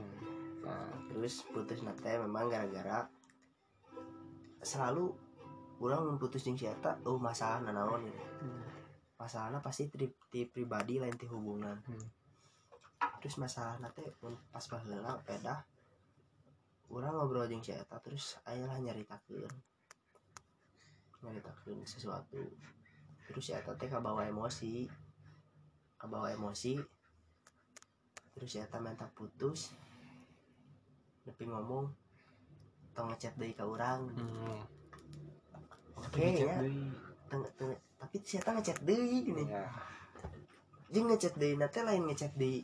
nah 0.64 0.88
terus 1.12 1.44
putus 1.52 1.84
nate 1.84 2.16
memang 2.16 2.48
gara-gara 2.48 3.06
selalu 4.64 5.12
orang 5.78 6.02
mun 6.06 6.18
putus 6.18 6.42
jeung 6.42 6.56
si 6.56 6.66
eta 6.66 6.96
oh 7.04 7.20
masalah 7.20 7.60
nanaon 7.60 8.06
gitu. 8.08 8.22
Masalahnya 9.16 9.64
pasti 9.64 9.88
ti, 9.88 10.08
ti 10.32 10.44
pribadi 10.44 11.00
lain 11.00 11.16
ti 11.16 11.26
hubungan. 11.28 11.76
Hmm. 11.88 12.08
terus 13.20 13.36
masalah 13.36 13.76
nanti 13.82 14.00
pas 14.50 14.64
baheula 14.70 15.18
pedah 15.26 15.60
orang 16.90 17.18
ngobrol 17.18 17.50
si 17.62 17.74
eta 17.74 17.98
terus 17.98 18.38
aya 18.46 18.66
lah 18.66 18.78
nyaritakeun 18.78 19.50
nyaritakeun 21.26 21.82
sesuatu. 21.82 22.38
Terus 23.26 23.42
si 23.42 23.52
eta 23.52 23.74
teh 23.74 23.90
kabawa 23.90 24.28
emosi. 24.30 24.86
Kabawa 25.98 26.30
emosi. 26.30 26.78
Terus 28.36 28.48
si 28.54 28.58
eta 28.62 28.78
minta 28.78 29.10
putus. 29.10 29.74
Tapi 31.26 31.42
ngomong 31.50 31.90
tong 32.94 33.10
ngechat 33.10 33.34
deui 33.34 33.52
ka 33.52 33.66
urang. 33.66 34.06
Hmm. 34.14 34.62
oke 35.96 36.22
ya. 36.22 36.60
teng- 37.26 37.50
teng- 37.56 37.82
tapi 37.98 38.16
si 38.22 38.38
eta 38.38 38.54
ngechat 38.54 38.78
deui 38.86 39.26
gini. 39.26 39.42
Ya. 39.42 39.66
jeung 40.94 41.10
ngechat 41.10 41.34
deui 41.34 41.58
na 41.58 41.66
teh 41.66 41.82
lain 41.82 42.06
ngechat 42.06 42.38
deui 42.38 42.62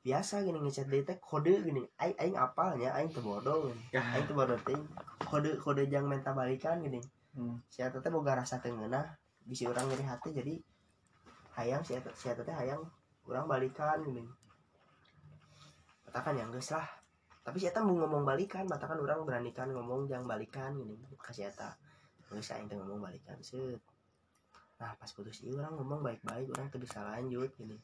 biasa 0.00 0.40
gini 0.40 0.56
ngechat 0.64 0.88
deui 0.88 1.04
teh 1.04 1.20
kode 1.20 1.60
gini 1.60 1.84
aing 2.00 2.16
aing 2.16 2.36
apalnya? 2.40 2.96
Aing 2.96 3.12
teu 3.12 3.20
bodoh 3.20 3.68
gini. 3.68 3.82
aing 3.92 4.24
teu 4.24 4.32
bodoh 4.32 4.56
teh 4.64 4.76
kode 5.28 5.60
kode 5.60 5.84
jang 5.92 6.08
minta 6.08 6.32
balikan 6.32 6.80
gini. 6.80 7.00
Hmm. 7.36 7.62
si 7.70 7.84
eta 7.84 8.00
teh 8.00 8.10
boga 8.10 8.40
rasa 8.40 8.58
teu 8.64 8.72
ngeunah 8.72 9.06
bisi 9.44 9.68
urang 9.68 9.86
nyeri 9.86 10.02
hati 10.02 10.34
jadi 10.34 10.54
hayang 11.60 11.84
si 11.84 11.94
eta 12.00 12.10
si 12.16 12.32
eta 12.32 12.42
teh 12.48 12.56
hayang 12.56 12.80
urang 13.28 13.44
balikan 13.44 14.00
gini. 14.00 14.24
Katakan 16.08 16.40
yang 16.40 16.48
geus 16.48 16.72
lah. 16.72 16.88
Tapi 17.44 17.60
si 17.60 17.68
eta 17.68 17.84
mau 17.84 17.92
ngomong 17.92 18.24
balikan 18.24 18.64
matakan 18.72 18.96
urang 18.96 19.28
beranikan 19.28 19.68
ngomong 19.68 20.08
jang 20.08 20.24
balikan 20.24 20.80
gini 20.80 20.96
ka 21.20 21.36
si 21.36 21.44
eta. 21.44 21.76
Geus 22.32 22.48
aing 22.56 22.72
teh 22.72 22.76
ngomong 22.80 23.04
balikan 23.04 23.36
set. 23.44 23.84
Nah 24.80 24.96
pas 24.96 25.12
putus 25.12 25.44
ieu 25.44 25.60
urang 25.60 25.76
ngomong 25.76 26.00
baik-baik 26.00 26.48
urang 26.48 26.72
teu 26.72 26.80
bisa 26.80 27.04
lanjut 27.04 27.52
gini 27.52 27.76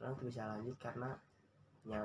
urang 0.00 0.16
teu 0.16 0.26
bisa 0.26 0.48
lanjut 0.48 0.76
karena 0.80 1.12
nya 1.84 2.00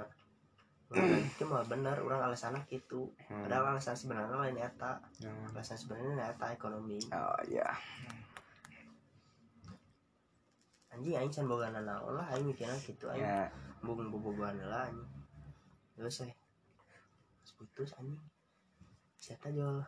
itu 1.32 1.44
mah 1.50 1.66
bener 1.66 1.98
orang 1.98 2.30
alasannya 2.30 2.62
gitu. 2.70 3.10
Hmm. 3.26 3.42
padahal 3.48 3.74
alasan 3.74 3.98
sebenarnya 3.98 4.38
lain 4.38 4.60
eta 4.60 5.02
Ya. 5.18 5.32
alasan 5.50 5.76
sebenarnya 5.76 6.30
eta 6.30 6.54
ekonomi. 6.54 7.00
Oh 7.10 7.40
ya. 7.50 7.66
anjing 10.96 11.16
aing 11.20 11.34
can 11.34 11.44
boga 11.44 11.68
nanaon 11.74 12.16
lah 12.16 12.28
aing 12.32 12.48
mikirna 12.48 12.78
gitu 12.80 13.12
aing 13.12 13.20
Ya. 13.20 13.52
bung 13.84 14.00
bobogohan 14.08 14.56
lah 14.64 14.88
anjing. 14.88 15.10
Terus 15.96 16.24
eh 16.24 16.34
putus 17.58 17.92
anjing. 17.96 18.20
Siapa 19.20 19.50
jual 19.52 19.80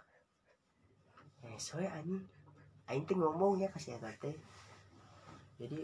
eh 1.46 1.56
soe 1.60 1.86
anjing. 1.88 2.24
Aing 2.88 3.04
teh 3.08 3.15
ngomong 3.15 3.60
ya 3.60 3.70
eta 3.72 4.12
teh. 4.20 4.36
Jadi 5.62 5.80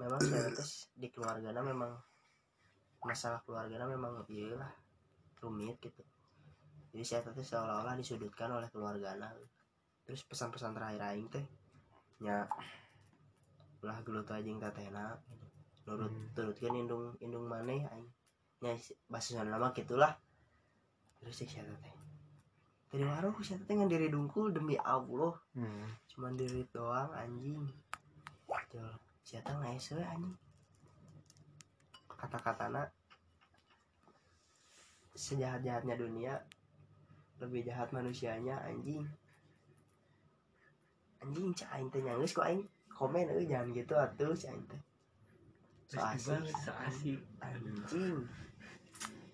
memang 0.00 0.20
si 0.24 0.32
eta 0.32 0.48
teh 0.56 0.68
di 0.96 1.08
keluargana 1.12 1.60
memang 1.60 1.92
masalah 3.04 3.44
keluargana 3.44 3.84
memang 3.84 4.24
iya 4.32 4.56
lah 4.56 4.72
rumit 5.44 5.76
gitu. 5.84 6.00
Jadi 6.96 7.04
eta 7.04 7.30
teh 7.36 7.44
seolah-olah 7.44 7.94
disudutkan 8.00 8.48
oleh 8.56 8.72
keluargana. 8.72 9.28
Terus 10.08 10.24
pesan-pesan 10.24 10.72
terakhir 10.72 11.04
aing 11.04 11.28
teh 11.28 11.44
nya 12.24 12.48
ulah 13.80 14.00
gelut 14.04 14.28
anjing 14.32 14.56
tatena 14.60 15.16
nurut 15.88 16.12
Hmm. 16.12 16.28
turutkeun 16.36 16.76
indung 16.80 17.04
indung 17.20 17.44
maneh 17.44 17.84
aing. 17.84 18.08
Nya 18.64 18.72
bahasa 19.12 19.44
nama 19.44 19.68
gitulah. 19.76 20.16
Terus 21.20 21.36
si 21.36 21.44
eta 21.44 21.76
teh? 21.84 21.94
Dari 22.88 23.04
warung 23.04 23.36
si 23.44 23.52
eta 23.52 23.68
teh 23.68 23.76
ngan 23.76 23.92
diri 23.92 24.08
dungkul 24.08 24.56
demi 24.56 24.80
Allah. 24.80 25.36
Hmm. 25.52 25.92
cuman 26.08 26.36
diri 26.36 26.64
doang 26.72 27.12
anjing. 27.12 27.68
Jol, 28.70 28.86
si 29.24 29.36
eta 29.36 29.52
ngaese 29.56 29.96
we 29.96 30.04
anjing? 30.04 30.36
Kata-katana 32.08 32.84
sejahat-jahatnya 35.16 35.94
dunia 35.96 36.34
lebih 37.40 37.64
jahat 37.64 37.88
manusianya 37.92 38.60
anjing. 38.64 39.04
Anjing 41.20 41.52
cah 41.56 41.68
aing 41.76 41.88
teh 41.92 42.00
nyanggeus 42.04 42.36
kok 42.36 42.48
aing. 42.48 42.64
Komen 42.92 43.32
euy 43.32 43.48
jangan 43.48 43.72
gitu 43.72 43.94
atuh 43.96 44.36
cah 44.36 44.50
aing 44.52 44.66
teh. 44.68 44.82
So 45.88 45.98
asik 46.00 46.44
so 46.60 46.72
asik. 46.84 47.20
Anjing. 47.40 48.24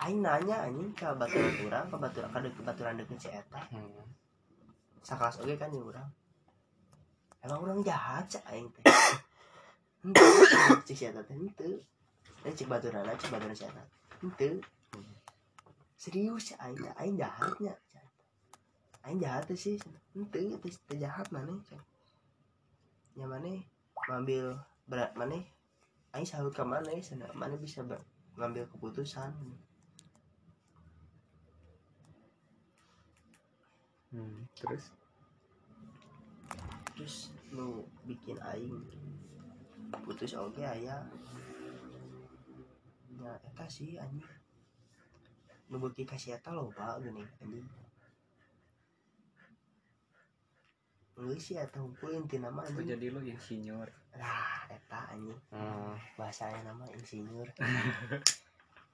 Aing 0.03 0.19
nanya 0.23 0.67
anjing 0.67 0.91
ke 0.95 1.07
baturan 1.15 1.55
urang 1.67 1.87
ke 1.91 1.97
baturan 1.99 2.31
ke 2.31 2.63
baturan 2.63 2.95
deket 2.99 3.19
si 3.19 3.29
eta. 3.31 3.63
Hmm. 3.71 4.07
sakelas 5.07 5.39
oge 5.39 5.55
kan 5.55 5.71
jeung 5.71 5.87
urang. 5.87 6.11
Emang 7.43 7.63
urang 7.63 7.81
jahat 7.87 8.27
cak 8.27 8.43
aing 8.51 8.67
teh 8.75 8.83
cek 10.87 10.97
si 10.99 11.05
eta 11.07 11.23
teh 11.27 11.35
henteu 11.35 11.75
dan 12.45 12.53
cek 12.55 12.69
baturan 12.71 13.03
cek 13.19 13.31
baturan 13.33 13.57
si 13.57 13.65
eta 13.67 13.83
henteu 14.23 14.55
serius 15.97 16.53
cak 16.53 16.61
aing 16.63 16.79
aing 17.01 17.17
jahatnya 17.19 17.75
aing 19.07 19.19
jahat 19.23 19.47
sih. 19.55 19.79
Teh 20.31 20.47
teh 20.63 20.99
jahat 20.99 21.27
maneh 21.35 21.59
cak 21.67 21.83
nya 23.17 23.25
maneh 23.25 23.65
ngambil 24.07 24.61
berat 24.85 25.17
maneh. 25.17 25.43
Aing 26.15 26.29
salut 26.29 26.53
ka 26.53 26.63
maneh 26.63 27.01
sana 27.01 27.27
maneh 27.33 27.57
bisa 27.57 27.81
ber- 27.83 28.05
ngambil 28.37 28.69
keputusan. 28.69 29.33
Hmm, 34.13 34.39
terus? 34.55 34.93
Terus 36.95 37.17
nu 37.53 37.85
bikin 38.05 38.37
aing 38.45 38.77
putus 40.05 40.35
oke 40.35 40.63
aya 40.63 41.03
ya 43.17 43.33
eta 43.43 43.67
sih 43.67 43.99
anjing. 43.99 44.23
Nu 45.67 45.83
beuki 45.83 46.07
kasih 46.07 46.39
eta 46.39 46.55
loba 46.55 47.01
geuning 47.03 47.27
anjing. 47.43 47.67
Enggak 51.17 51.41
sih 51.41 51.57
eta 51.57 51.81
hukum 51.81 52.13
inti 52.13 52.37
nama 52.39 52.63
anjing. 52.63 52.95
jadi 52.95 53.07
lu 53.11 53.21
insinyur? 53.25 53.89
Lah 54.15 54.69
eta 54.71 55.11
anjing. 55.11 55.41
Hmm, 55.51 55.97
bahasanya 56.15 56.71
nama 56.71 56.85
insinyur. 56.95 57.49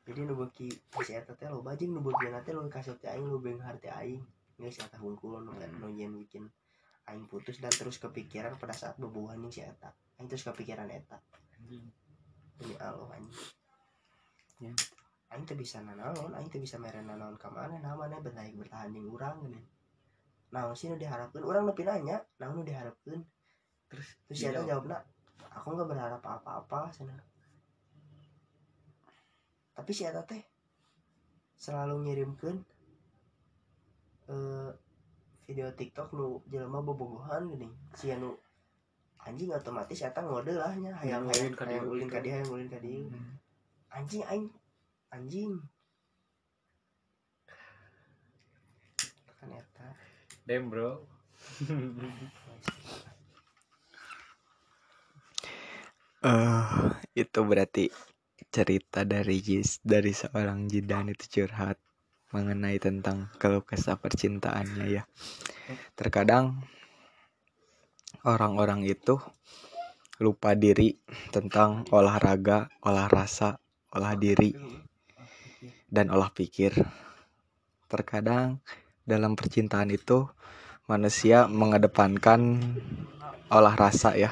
Jadi 0.03 0.21
nu 0.27 0.35
beuki 0.35 0.67
kasih 0.91 1.23
eta 1.23 1.37
teh 1.39 1.47
loba 1.47 1.77
jeung 1.77 1.95
nu 1.95 2.01
beuki 2.01 2.27
teh 2.47 2.53
lu 2.57 2.67
kasih 2.73 2.97
teh 2.99 3.11
aing 3.13 3.27
lu 3.27 3.39
benghar 3.43 3.77
teh 3.83 3.93
aing. 3.93 4.23
Geus 4.57 4.79
eta 4.79 4.97
hungkul 5.03 5.43
nu 5.45 5.53
nu 5.53 5.89
yen 5.93 6.15
bikin 6.15 6.49
aing 7.11 7.27
putus 7.27 7.59
dan 7.59 7.75
terus 7.75 7.99
kepikiran 7.99 8.55
pada 8.57 8.73
saat 8.73 8.95
bebuhan 8.97 9.43
si 9.51 9.61
eta 9.61 9.91
terus 10.29 10.45
kepikiran 10.47 10.91
eta. 10.91 11.19
Demi 12.59 12.77
Allah 12.79 13.11
anjing. 13.19 13.51
Ya. 14.63 14.73
aing 15.33 15.49
teh 15.49 15.57
bisa 15.57 15.81
nanaon 15.81 16.37
aing 16.37 16.49
teh 16.53 16.61
bisa 16.61 16.77
mere 16.77 17.01
nanaon 17.01 17.41
ka 17.41 17.49
mana 17.49 17.81
mana 17.81 18.21
bertahan 18.21 18.53
bertahan 18.53 18.93
jeung 18.93 19.09
urang 19.09 19.41
geuning 19.41 19.65
naon 20.53 20.77
sih 20.77 20.93
nu 20.93 21.01
diharapkeun? 21.01 21.41
Urang 21.49 21.65
nepi 21.65 21.83
nanya 21.89 22.21
naon 22.37 22.61
nu 22.61 22.63
diharapkeun? 22.69 23.25
Terus 23.89 24.09
terus 24.29 24.39
si 24.39 24.45
eta 24.45 24.61
jawabna 24.61 25.01
aku 25.57 25.73
nggak 25.73 25.89
berharap 25.89 26.21
apa-apa 26.21 26.93
sana. 26.93 27.17
Tapi 29.73 29.91
si 29.97 30.05
eta 30.05 30.21
teh 30.29 30.45
selalu 31.57 31.95
ngirimkeun 32.05 32.57
eh 34.29 34.71
video 35.49 35.69
TikTok 35.73 36.13
nu 36.13 36.45
jelema 36.53 36.85
bobogohan 36.85 37.49
gini 37.49 37.67
si 37.97 38.13
anu 38.13 38.37
anjing 39.23 39.51
otomatis 39.55 40.03
eta 40.03 40.21
ngode 40.23 40.53
lah 40.59 40.75
nya 40.79 40.93
hayang 40.99 41.25
hayang 41.31 41.55
ka 41.55 41.65
hayang 41.67 41.87
ulin 41.87 42.09
ka 42.11 42.19
gitu. 42.19 42.25
dieu 42.27 42.35
hayang 42.35 42.51
ulin 42.51 42.69
ka 42.69 42.79
dieu 42.83 43.07
Hmm. 43.07 43.39
anjing 43.95 44.23
aing 44.27 44.47
anjing 45.15 45.53
kan 49.39 49.51
eta 49.55 49.89
Damn 50.43 50.71
bro 50.71 50.91
eh 56.23 56.67
itu 57.15 57.41
berarti 57.43 57.91
cerita 58.51 59.03
dari 59.07 59.39
Jis 59.39 59.79
dari 59.83 60.11
seorang 60.15 60.67
Jidan 60.67 61.11
itu 61.11 61.25
curhat 61.41 61.79
mengenai 62.33 62.81
tentang 62.81 63.29
keluh 63.37 63.61
kesah 63.63 64.01
percintaannya 64.01 64.87
ya. 64.89 65.03
Terkadang 65.93 66.65
orang-orang 68.23 68.87
itu 68.87 69.19
lupa 70.23 70.55
diri 70.55 70.95
tentang 71.35 71.83
olahraga, 71.91 72.71
olah 72.87 73.11
rasa, 73.11 73.59
olah 73.91 74.15
diri 74.15 74.55
dan 75.91 76.15
olah 76.15 76.31
pikir. 76.31 76.71
Terkadang 77.91 78.63
dalam 79.03 79.35
percintaan 79.35 79.91
itu 79.91 80.31
manusia 80.87 81.51
mengedepankan 81.51 82.63
olah 83.51 83.75
rasa 83.75 84.15
ya 84.15 84.31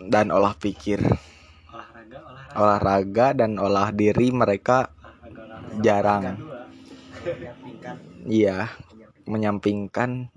dan 0.00 0.32
olah 0.32 0.56
pikir. 0.56 1.00
olahraga 2.56 3.36
dan 3.36 3.60
olah 3.60 3.92
diri 3.92 4.32
mereka 4.32 4.88
jarang 5.84 6.40
iya 8.24 8.72
menyampingkan 9.28 10.32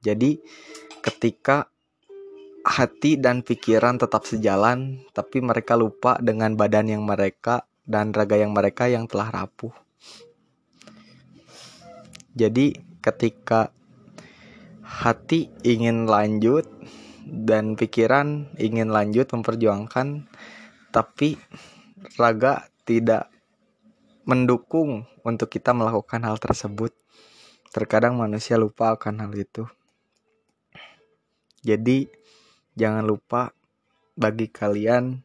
jadi 0.00 0.40
ketika 1.00 1.68
hati 2.60 3.16
dan 3.16 3.40
pikiran 3.40 3.96
tetap 3.96 4.28
sejalan 4.28 5.00
tapi 5.16 5.40
mereka 5.40 5.76
lupa 5.76 6.20
dengan 6.20 6.56
badan 6.56 6.92
yang 6.92 7.02
mereka 7.04 7.64
dan 7.88 8.12
raga 8.12 8.36
yang 8.36 8.52
mereka 8.52 8.88
yang 8.88 9.08
telah 9.08 9.32
rapuh 9.32 9.72
jadi 12.36 12.76
ketika 13.00 13.72
hati 14.84 15.48
ingin 15.64 16.04
lanjut 16.04 16.68
dan 17.24 17.78
pikiran 17.78 18.52
ingin 18.60 18.92
lanjut 18.92 19.30
memperjuangkan 19.32 20.28
tapi 20.90 21.38
raga 22.18 22.66
tidak 22.82 23.30
mendukung 24.26 25.06
untuk 25.22 25.50
kita 25.50 25.74
melakukan 25.74 26.22
hal 26.26 26.36
tersebut. 26.38 26.94
Terkadang 27.70 28.18
manusia 28.18 28.58
lupa 28.58 28.94
akan 28.94 29.26
hal 29.26 29.32
itu. 29.34 29.66
Jadi 31.60 32.08
jangan 32.74 33.04
lupa 33.04 33.52
bagi 34.16 34.48
kalian 34.48 35.20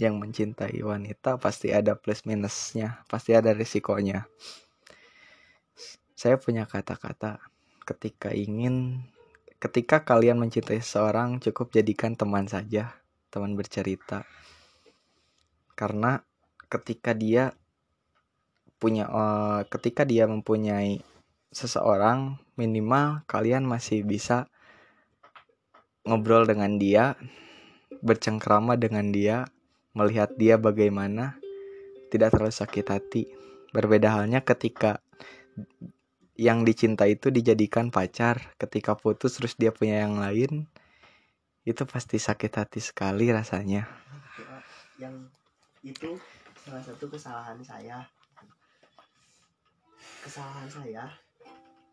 yang 0.00 0.18
mencintai 0.18 0.82
wanita 0.82 1.38
pasti 1.38 1.70
ada 1.70 1.94
plus 1.94 2.26
minusnya, 2.26 3.04
pasti 3.06 3.36
ada 3.36 3.54
risikonya. 3.54 4.26
Saya 6.18 6.38
punya 6.38 6.66
kata-kata 6.66 7.38
ketika 7.82 8.30
ingin 8.30 9.06
ketika 9.62 10.02
kalian 10.02 10.42
mencintai 10.42 10.82
seseorang 10.82 11.38
cukup 11.38 11.70
jadikan 11.70 12.18
teman 12.18 12.50
saja, 12.50 12.98
teman 13.30 13.54
bercerita 13.54 14.26
karena 15.72 16.20
ketika 16.68 17.16
dia 17.16 17.56
punya 18.76 19.08
eh, 19.08 19.60
ketika 19.72 20.04
dia 20.04 20.28
mempunyai 20.28 21.00
seseorang 21.52 22.38
minimal 22.56 23.24
kalian 23.28 23.64
masih 23.64 24.04
bisa 24.04 24.51
ngobrol 26.02 26.46
dengan 26.46 26.76
dia 26.78 27.14
bercengkrama 28.02 28.74
dengan 28.74 29.14
dia 29.14 29.46
melihat 29.94 30.34
dia 30.34 30.58
bagaimana 30.58 31.38
tidak 32.10 32.34
terlalu 32.34 32.54
sakit 32.54 32.86
hati. 32.90 33.22
Berbeda 33.72 34.20
halnya 34.20 34.44
ketika 34.44 35.00
yang 36.36 36.66
dicinta 36.66 37.06
itu 37.06 37.30
dijadikan 37.30 37.92
pacar 37.92 38.56
ketika 38.58 38.98
putus 38.98 39.38
terus 39.38 39.54
dia 39.54 39.70
punya 39.70 40.02
yang 40.02 40.18
lain 40.18 40.66
itu 41.62 41.82
pasti 41.86 42.18
sakit 42.18 42.52
hati 42.52 42.80
sekali 42.82 43.30
rasanya. 43.30 43.86
Yang 44.98 45.30
itu 45.86 46.10
salah 46.66 46.82
satu 46.82 47.06
kesalahan 47.06 47.58
saya. 47.62 48.02
Kesalahan 50.22 50.68
saya 50.68 51.04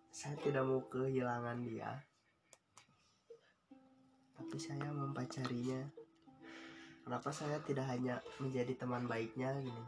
saya 0.10 0.36
tidak 0.44 0.68
mau 0.68 0.84
kehilangan 0.92 1.64
dia 1.64 1.96
tapi 4.40 4.56
saya 4.56 4.88
mempacarinya. 4.96 5.84
Kenapa 7.04 7.36
saya 7.36 7.60
tidak 7.68 7.84
hanya 7.92 8.24
menjadi 8.40 8.80
teman 8.80 9.12
baiknya 9.12 9.60
gini? 9.60 9.84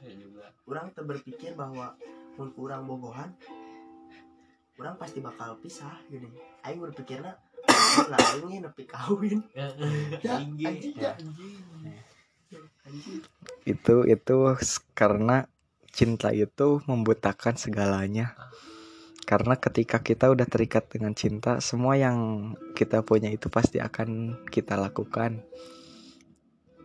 Saya 0.00 0.16
juga. 0.16 0.48
Orang 0.64 0.96
tuh 0.96 1.04
berpikir 1.04 1.52
bahwa 1.52 1.92
mun 2.40 2.48
kurang 2.56 2.88
bogohan 2.88 3.36
orang 4.76 4.96
pasti 4.96 5.20
bakal 5.20 5.60
pisah 5.60 6.00
gini. 6.08 6.28
Aing 6.64 6.80
berpikirnya 6.80 7.36
lah 8.12 8.20
aing 8.36 8.64
nepi 8.64 8.84
kawin. 8.88 9.40
Ya 9.56 9.68
Tinggi. 10.40 10.64
anjing. 10.64 10.94
ya. 10.96 11.12
Anjing 11.16 11.60
itu 13.66 14.06
itu 14.06 14.36
karena 14.94 15.50
cinta 15.90 16.30
itu 16.30 16.78
membutakan 16.86 17.58
segalanya 17.58 18.38
karena 19.26 19.58
ketika 19.58 20.06
kita 20.06 20.30
udah 20.30 20.46
terikat 20.46 20.86
dengan 20.86 21.10
cinta 21.10 21.58
semua 21.58 21.98
yang 21.98 22.54
kita 22.78 23.02
punya 23.02 23.26
itu 23.26 23.50
pasti 23.50 23.82
akan 23.82 24.38
kita 24.46 24.78
lakukan. 24.78 25.42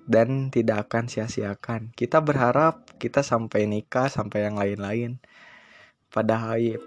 Dan 0.01 0.49
tidak 0.49 0.89
akan 0.89 1.05
sia-siakan. 1.05 1.93
Kita 1.93 2.19
berharap 2.25 2.97
kita 2.97 3.21
sampai 3.21 3.69
nikah 3.69 4.09
sampai 4.09 4.49
yang 4.49 4.57
lain-lain. 4.57 5.21
Padahal 6.09 6.81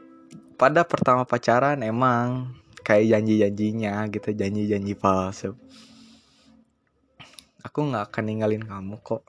pada 0.59 0.83
pertama 0.83 1.23
pacaran 1.23 1.79
emang 1.87 2.59
kayak 2.83 3.15
janji-janjinya 3.15 4.11
gitu 4.11 4.35
janji-janji 4.35 4.99
palsu. 4.99 5.55
Aku 7.63 7.79
nggak 7.87 8.11
akan 8.11 8.25
ninggalin 8.27 8.67
kamu 8.67 8.99
kok. 9.07 9.23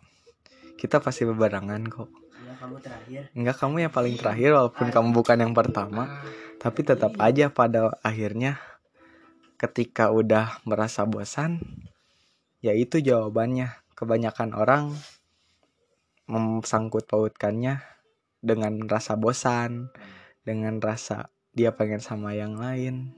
Kita 0.76 0.98
pasti 1.00 1.24
berbarengan 1.24 1.86
kok 1.86 2.25
kamu 2.66 2.82
terakhir? 2.82 3.22
Enggak 3.38 3.58
kamu 3.62 3.76
yang 3.86 3.94
paling 3.94 4.16
terakhir 4.18 4.50
walaupun 4.58 4.88
kamu 4.90 5.10
bukan 5.14 5.38
yang 5.38 5.54
pertama. 5.54 6.26
Tapi 6.58 6.82
tetap 6.82 7.14
aja 7.22 7.54
pada 7.54 7.94
akhirnya 8.02 8.58
Ketika 9.62 10.10
udah 10.10 10.66
merasa 10.66 11.06
bosan 11.06 11.62
Ya 12.66 12.74
itu 12.74 12.98
jawabannya. 12.98 13.70
Kebanyakan 13.94 14.58
orang 14.58 14.98
Memsangkut 16.26 17.06
pautkannya 17.06 17.86
Dengan 18.42 18.82
rasa 18.90 19.14
bosan 19.14 19.94
Dengan 20.42 20.82
rasa 20.82 21.30
dia 21.56 21.72
pengen 21.72 22.04
sama 22.04 22.36
yang 22.36 22.58
lain. 22.58 23.14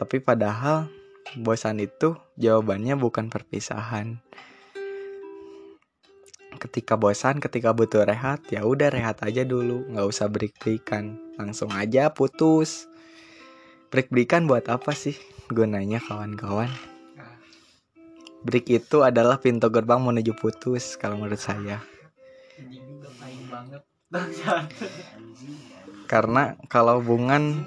Tapi 0.00 0.18
padahal 0.18 0.88
Bosan 1.36 1.76
itu 1.84 2.16
jawabannya 2.40 2.96
bukan 2.96 3.28
perpisahan 3.28 4.24
ketika 6.58 6.98
bosan 6.98 7.38
ketika 7.38 7.70
butuh 7.70 8.02
rehat 8.02 8.42
ya 8.50 8.66
udah 8.66 8.90
rehat 8.90 9.22
aja 9.22 9.46
dulu. 9.46 9.86
Nggak 9.88 10.06
usah 10.10 10.26
break 10.26 10.58
breakan 10.58 11.16
langsung 11.38 11.70
aja 11.70 12.10
putus. 12.10 12.90
Break 13.88 14.12
breakan 14.12 14.44
buat 14.44 14.68
apa 14.68 14.92
sih 14.92 15.16
gunanya 15.48 16.02
kawan-kawan? 16.02 16.68
Break 18.44 18.70
itu 18.70 19.02
adalah 19.02 19.40
pintu 19.42 19.66
gerbang 19.72 19.98
menuju 19.98 20.36
putus 20.36 20.94
kalau 20.94 21.18
menurut 21.18 21.40
saya. 21.40 21.82
Karena 26.06 26.54
kalau 26.70 27.00
hubungan 27.02 27.64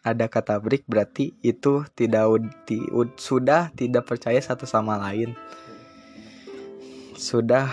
ada 0.00 0.32
kata 0.32 0.56
break 0.60 0.88
berarti 0.88 1.36
itu 1.44 1.84
tidak 1.92 2.24
ud- 2.32 3.18
sudah 3.20 3.68
tidak 3.76 4.08
percaya 4.08 4.40
satu 4.40 4.64
sama 4.64 4.96
lain. 4.96 5.36
Sudah 7.20 7.68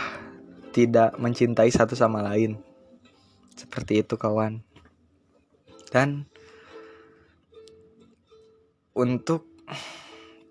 tidak 0.77 1.17
mencintai 1.17 1.73
satu 1.73 1.97
sama 1.97 2.21
lain. 2.21 2.53
Seperti 3.57 4.05
itu 4.05 4.13
kawan. 4.13 4.61
Dan 5.89 6.29
untuk 8.93 9.49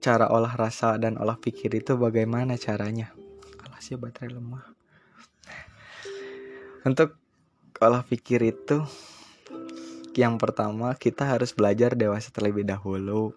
cara 0.02 0.26
olah 0.26 0.50
rasa 0.58 0.98
dan 0.98 1.14
olah 1.14 1.38
pikir 1.38 1.78
itu 1.78 1.94
bagaimana 1.94 2.58
caranya? 2.58 3.14
Alas 3.62 3.86
ya 3.86 3.94
baterai 3.94 4.34
lemah. 4.34 4.66
Untuk 6.82 7.14
olah 7.78 8.02
pikir 8.02 8.42
itu 8.50 8.82
yang 10.18 10.42
pertama 10.42 10.90
kita 10.98 11.22
harus 11.22 11.54
belajar 11.54 11.94
dewasa 11.94 12.34
terlebih 12.34 12.66
dahulu. 12.66 13.30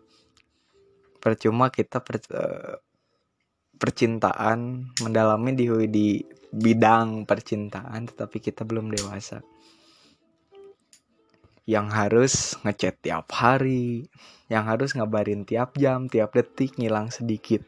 Percuma 1.21 1.69
kita 1.69 2.01
per- 2.01 2.33
eh, 2.33 2.81
percintaan 3.79 4.91
mendalami 4.99 5.55
di 5.55 5.65
di 5.87 6.07
bidang 6.51 7.23
percintaan 7.23 8.11
tetapi 8.11 8.37
kita 8.43 8.67
belum 8.67 8.91
dewasa. 8.91 9.39
Yang 11.63 11.87
harus 11.93 12.33
ngechat 12.65 12.99
tiap 12.99 13.31
hari 13.31 14.09
yang 14.49 14.65
harus 14.65 14.97
ngabarin 14.97 15.45
tiap 15.45 15.77
jam 15.79 16.11
tiap 16.11 16.35
detik 16.35 16.75
ngilang 16.75 17.13
sedikit. 17.13 17.63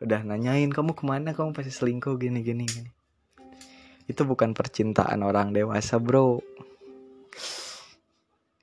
Udah 0.00 0.22
nanyain 0.22 0.70
kamu 0.70 0.94
ke 0.94 1.04
mana? 1.04 1.34
Kamu 1.34 1.52
pasti 1.52 1.72
selingkuh 1.74 2.14
gini 2.20 2.40
gini 2.46 2.64
gini. 2.64 2.90
Itu 4.06 4.28
bukan 4.28 4.54
percintaan 4.54 5.24
orang 5.24 5.50
dewasa 5.56 5.98
bro. 5.98 6.40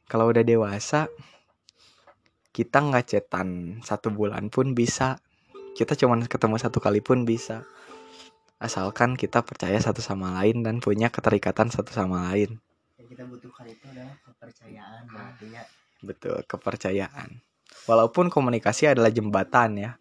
Kalau 0.07 0.25
udah 0.31 0.45
dewasa 0.45 1.11
kita 2.55 2.79
nggak 2.79 3.05
chatan 3.05 3.77
satu 3.85 4.09
bulan 4.09 4.49
pun 4.49 4.73
bisa 4.73 5.21
kita 5.77 5.93
cuman 5.93 6.25
ketemu 6.25 6.57
satu 6.57 6.81
kali 6.81 7.05
pun 7.05 7.21
bisa. 7.21 7.61
Asalkan 8.57 9.13
kita 9.13 9.45
percaya 9.45 9.77
satu 9.77 10.01
sama 10.01 10.33
lain 10.41 10.65
dan 10.65 10.81
punya 10.81 11.13
keterikatan 11.13 11.69
satu 11.69 11.93
sama 11.93 12.33
lain. 12.33 12.57
Yang 12.97 13.07
kita 13.13 13.23
butuhkan 13.29 13.69
itu 13.69 13.85
adalah 13.85 14.17
kepercayaan 14.25 15.03
artinya 15.13 15.61
betul 16.01 16.41
kepercayaan. 16.49 17.37
Walaupun 17.85 18.33
komunikasi 18.33 18.89
adalah 18.97 19.13
jembatan 19.13 19.77
ya. 19.77 19.91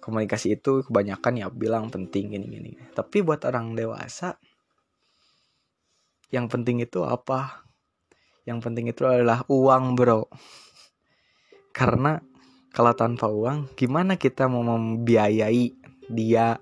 Komunikasi 0.00 0.56
itu 0.56 0.82
kebanyakan 0.88 1.44
ya 1.44 1.46
bilang 1.52 1.92
penting 1.92 2.32
gini 2.32 2.48
gini. 2.48 2.72
Tapi 2.96 3.20
buat 3.20 3.44
orang 3.44 3.76
dewasa 3.76 4.40
yang 6.32 6.48
penting 6.48 6.80
itu 6.80 7.04
apa? 7.04 7.68
Yang 8.48 8.58
penting 8.64 8.88
itu 8.88 9.04
adalah 9.04 9.44
uang 9.52 9.92
bro. 9.92 10.24
Karena 11.76 12.16
kalau 12.72 12.96
tanpa 12.96 13.28
uang 13.28 13.68
gimana 13.76 14.16
kita 14.16 14.48
mau 14.48 14.64
membiayai 14.64 15.76
dia? 16.08 16.56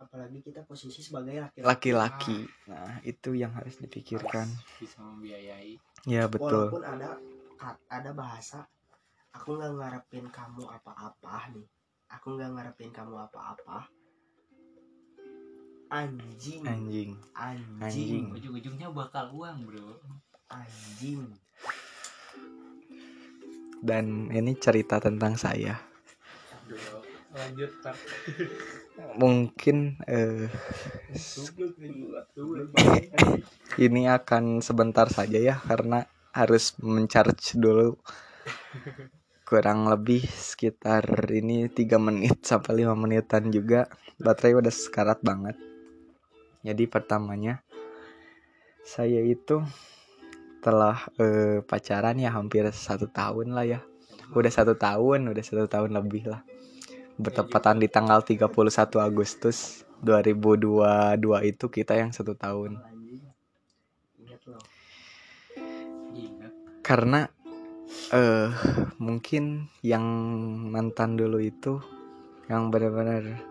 Apalagi 0.00 0.40
kita 0.40 0.64
posisi 0.64 1.04
sebagai 1.04 1.44
laki-laki. 1.44 1.68
Laki-laki. 1.68 2.38
Nah 2.72 2.96
itu 3.04 3.36
yang 3.36 3.52
harus 3.52 3.76
dipikirkan. 3.76 4.48
Bisa 4.80 5.04
membiayai. 5.04 5.76
Ya 6.08 6.24
betul. 6.24 6.72
Walaupun 6.72 6.88
ada 6.88 7.20
ada 7.92 8.10
bahasa 8.16 8.64
aku 9.36 9.60
nggak 9.60 9.76
ngarepin 9.76 10.26
kamu 10.32 10.64
apa-apa 10.64 11.52
nih. 11.52 11.68
Aku 12.08 12.40
nggak 12.40 12.48
ngarepin 12.56 12.88
kamu 12.88 13.28
apa-apa. 13.28 13.92
Anjing. 15.92 16.64
Anjing. 16.64 17.12
Anjing. 17.36 17.80
Anjing. 17.84 18.24
ujung-ujungnya 18.32 18.88
bakal 18.88 19.36
uang 19.36 19.68
bro. 19.68 20.00
Anjing 20.48 21.28
dan 23.82 24.28
ini 24.34 24.54
cerita 24.58 24.98
tentang 24.98 25.38
saya. 25.38 25.78
Mungkin 29.18 30.02
eh, 30.10 30.50
ini 33.78 34.02
akan 34.10 34.58
sebentar 34.58 35.06
saja 35.06 35.38
ya 35.38 35.56
karena 35.62 36.06
harus 36.34 36.74
mencharge 36.82 37.54
dulu. 37.54 37.98
Kurang 39.48 39.88
lebih 39.88 40.28
sekitar 40.28 41.08
ini 41.32 41.72
tiga 41.72 41.96
menit 41.96 42.44
sampai 42.44 42.84
lima 42.84 42.92
menitan 42.98 43.48
juga. 43.48 43.88
Baterai 44.20 44.58
udah 44.58 44.74
sekarat 44.74 45.22
banget. 45.24 45.56
Jadi 46.66 46.84
pertamanya 46.90 47.62
saya 48.82 49.22
itu 49.22 49.62
telah 50.58 50.98
eh, 51.18 51.62
pacaran 51.62 52.18
ya 52.18 52.34
hampir 52.34 52.66
satu 52.74 53.06
tahun 53.10 53.54
lah 53.54 53.66
ya. 53.66 53.80
Udah 54.34 54.52
satu 54.52 54.74
tahun 54.76 55.30
udah 55.30 55.44
satu 55.44 55.66
tahun 55.70 55.94
lebih 55.94 56.28
lah. 56.28 56.42
Bertepatan 57.18 57.82
di 57.82 57.88
tanggal 57.90 58.22
31 58.22 58.50
Agustus 58.98 59.88
2022 60.02 61.18
itu 61.50 61.66
kita 61.66 61.98
yang 61.98 62.14
satu 62.14 62.34
tahun. 62.38 62.78
Karena 66.82 67.26
eh 68.12 68.48
mungkin 69.00 69.68
yang 69.80 70.04
mantan 70.68 71.16
dulu 71.16 71.40
itu 71.40 71.80
yang 72.48 72.72
benar-benar 72.72 73.44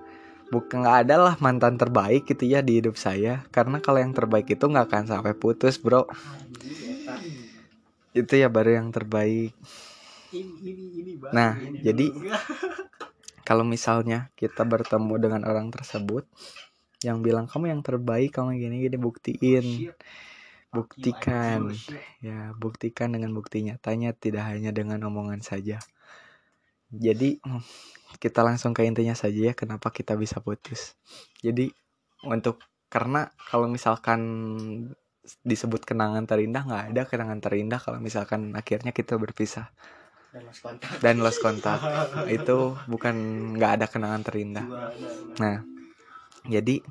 bukan 0.47 0.85
nggak 0.85 0.97
ada 1.05 1.15
lah 1.19 1.35
mantan 1.43 1.75
terbaik 1.75 2.23
gitu 2.25 2.47
ya 2.47 2.63
di 2.63 2.79
hidup 2.79 2.95
saya. 2.95 3.43
Karena 3.51 3.83
kalau 3.83 3.99
yang 3.99 4.15
terbaik 4.15 4.47
itu 4.47 4.63
nggak 4.63 4.87
akan 4.87 5.03
sampai 5.05 5.33
putus 5.35 5.77
bro. 5.77 6.07
Itu 8.17 8.33
ya 8.37 8.49
baru 8.49 8.81
yang 8.81 8.89
terbaik. 8.89 9.53
Ini 10.33 10.53
ini 10.65 10.85
ini 11.01 11.11
Bang. 11.15 11.31
Nah, 11.31 11.51
Ini 11.55 11.79
jadi- 11.85 12.13
kalau 13.47 13.63
misalnya 13.63 14.27
kita 14.35 14.67
bertemu 14.67 15.13
dengan 15.21 15.41
orang 15.47 15.71
tersebut 15.71 16.27
yang 17.05 17.21
bilang 17.23 17.47
kamu 17.47 17.71
yang 17.77 17.81
terbaik 17.85 18.35
kamu 18.35 18.57
gini 18.59 18.75
gini 18.83 18.97
buktiin. 18.97 19.65
Shit. 19.93 19.97
buktikan. 20.67 21.71
Ya 22.19 22.51
buktikan 22.59 23.15
dengan 23.15 23.31
bukti 23.31 23.63
nyatanya 23.63 24.11
tidak 24.11 24.51
hanya 24.51 24.75
dengan 24.75 24.99
omongan 25.07 25.39
saja. 25.39 25.79
Jadi 26.91 27.39
kita 28.19 28.43
langsung 28.43 28.75
ke 28.75 28.83
intinya 28.83 29.15
saja 29.15 29.51
ya 29.51 29.53
kenapa 29.55 29.95
kita 29.95 30.19
bisa 30.19 30.43
putus. 30.43 30.99
Jadi 31.39 31.71
untuk 32.27 32.59
karena 32.91 33.31
kalau 33.47 33.71
misalkan 33.71 34.21
disebut 35.43 35.83
kenangan 35.83 36.23
terindah 36.23 36.63
nggak 36.63 36.83
ada 36.93 37.01
kenangan 37.03 37.39
terindah 37.43 37.79
kalau 37.81 37.99
misalkan 37.99 38.55
akhirnya 38.55 38.95
kita 38.95 39.19
berpisah. 39.19 39.71
Dan 40.27 40.43
lost 40.43 40.61
kontak 40.61 40.89
dan 40.99 41.15
lost 41.23 41.39
kontak 41.39 41.79
itu 42.37 42.75
bukan 42.85 43.15
nggak 43.55 43.71
ada 43.79 43.85
kenangan 43.87 44.21
terindah. 44.23 44.67
Nah 45.39 45.63
jadi 46.47 46.83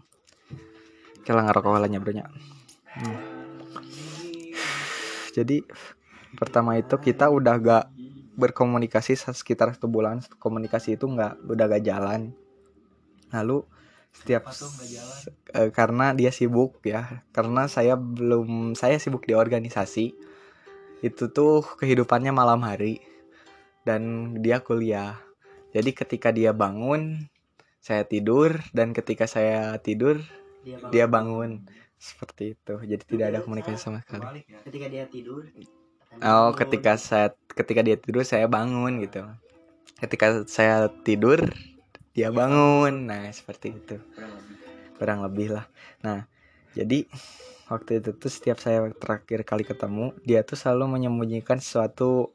kita 1.26 1.42
ngerokok 1.42 1.70
walanya 1.74 1.98
bronya 1.98 2.26
Hmm. 2.96 3.12
jadi 5.36 5.60
pertama 6.40 6.80
itu 6.80 6.96
kita 6.96 7.28
udah 7.28 7.60
gak 7.60 7.84
berkomunikasi 8.40 9.20
sekitar 9.20 9.76
satu 9.76 9.84
bulan 9.84 10.24
komunikasi 10.40 10.96
itu 10.96 11.04
nggak 11.04 11.44
udah 11.44 11.64
gak 11.76 11.84
jalan. 11.84 12.32
Lalu 13.36 13.68
setiap 14.22 14.48
eh, 15.54 15.70
karena 15.70 16.16
dia 16.16 16.32
sibuk 16.32 16.80
ya. 16.82 17.24
Karena 17.30 17.68
saya 17.68 17.94
belum 17.94 18.74
saya 18.74 18.96
sibuk 18.96 19.28
di 19.28 19.36
organisasi. 19.36 20.16
Itu 21.04 21.30
tuh 21.30 21.62
kehidupannya 21.62 22.32
malam 22.32 22.64
hari. 22.64 23.00
Dan 23.86 24.34
dia 24.42 24.64
kuliah. 24.64 25.20
Jadi 25.70 25.90
ketika 25.92 26.32
dia 26.32 26.50
bangun 26.56 27.28
saya 27.78 28.02
tidur. 28.02 28.56
Dan 28.72 28.96
ketika 28.96 29.28
saya 29.28 29.76
tidur 29.78 30.18
dia 30.90 31.06
bangun. 31.06 31.64
seperti 31.96 32.52
itu. 32.52 32.74
Jadi 32.76 33.02
tidak 33.08 33.26
ada 33.32 33.40
komunikasi 33.40 33.80
sama 33.80 34.04
sekali. 34.04 34.44
Ya. 34.44 34.60
ketika 34.68 34.86
dia 34.92 35.04
tidur 35.08 35.48
oh 36.20 36.50
ketika 36.52 36.92
saya 36.96 37.32
ketika 37.52 37.80
dia 37.80 37.96
tidur 37.96 38.22
saya 38.24 38.46
bangun 38.48 39.00
gitu. 39.04 39.24
Ketika 39.96 40.44
saya 40.44 40.92
tidur 41.04 41.48
dia 42.16 42.32
bangun. 42.32 43.04
Nah 43.04 43.28
seperti 43.28 43.76
itu. 43.76 44.00
Kurang 44.96 45.20
lebih 45.20 45.60
lah. 45.60 45.68
Nah 46.00 46.24
jadi 46.72 47.04
waktu 47.68 48.00
itu 48.00 48.16
tuh 48.16 48.32
setiap 48.32 48.56
saya 48.56 48.88
terakhir 48.96 49.44
kali 49.44 49.68
ketemu 49.68 50.16
dia 50.24 50.40
tuh 50.40 50.56
selalu 50.56 50.96
menyembunyikan 50.96 51.60
sesuatu 51.60 52.32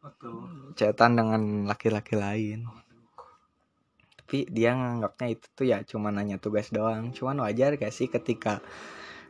Waktu 0.00 0.32
cetan 0.80 1.12
dengan 1.12 1.68
laki-laki 1.68 2.16
lain. 2.16 2.64
Tapi 4.16 4.48
dia 4.48 4.72
nganggapnya 4.72 5.28
itu 5.28 5.46
tuh 5.52 5.68
ya 5.68 5.84
cuma 5.84 6.08
nanya 6.08 6.40
tugas 6.40 6.72
doang. 6.72 7.12
Cuman 7.12 7.44
wajar 7.44 7.76
gak 7.76 7.92
sih 7.92 8.08
ketika 8.08 8.64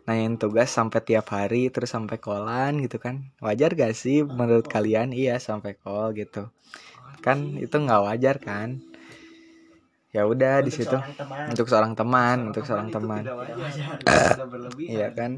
nanyain 0.06 0.38
tugas 0.38 0.70
sampai 0.70 1.02
tiap 1.02 1.26
hari 1.34 1.74
terus 1.74 1.90
sampai 1.90 2.22
kolan 2.22 2.78
gitu 2.86 3.02
kan? 3.02 3.34
Wajar 3.42 3.74
gak 3.74 3.98
sih 3.98 4.22
menurut 4.22 4.70
kalian? 4.70 5.10
Iya 5.10 5.42
sampai 5.42 5.74
kol 5.74 6.14
gitu. 6.14 6.54
Kan 7.18 7.58
itu 7.58 7.74
nggak 7.74 8.06
wajar 8.06 8.38
kan 8.38 8.78
ya 10.10 10.22
udah 10.26 10.62
di 10.62 10.70
Untuk 10.70 10.78
situ. 10.82 10.96
seorang 10.96 11.14
teman. 11.14 11.44
untuk 11.50 11.66
seorang 11.70 11.92
teman 11.94 12.38
untuk 12.50 12.64
seorang 12.66 12.88
teman. 12.90 13.22
Iya 14.90 15.08
kan? 15.14 15.32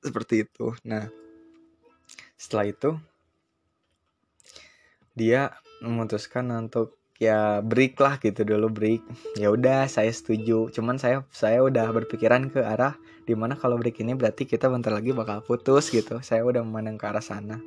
Seperti 0.00 0.34
itu. 0.46 0.72
Nah 0.88 1.04
setelah 2.38 2.66
itu 2.66 2.90
dia 5.12 5.52
memutuskan 5.84 6.48
untuk 6.56 6.96
ya 7.20 7.60
break 7.62 7.94
lah 8.00 8.16
gitu 8.18 8.42
dulu 8.42 8.66
break. 8.72 9.02
Ya 9.38 9.52
udah 9.52 9.86
saya 9.86 10.10
setuju. 10.10 10.72
Cuman 10.72 10.96
saya 10.98 11.22
saya 11.30 11.60
udah 11.62 11.86
berpikiran 11.92 12.48
ke 12.50 12.64
arah 12.64 12.96
di 13.28 13.34
mana 13.38 13.54
kalau 13.54 13.78
break 13.78 14.02
ini 14.02 14.16
berarti 14.18 14.48
kita 14.48 14.66
bentar 14.72 14.90
lagi 14.90 15.12
bakal 15.14 15.44
putus 15.44 15.92
gitu. 15.92 16.18
Saya 16.24 16.42
udah 16.42 16.64
memandang 16.64 16.96
ke 16.98 17.04
arah 17.06 17.22
sana 17.22 17.60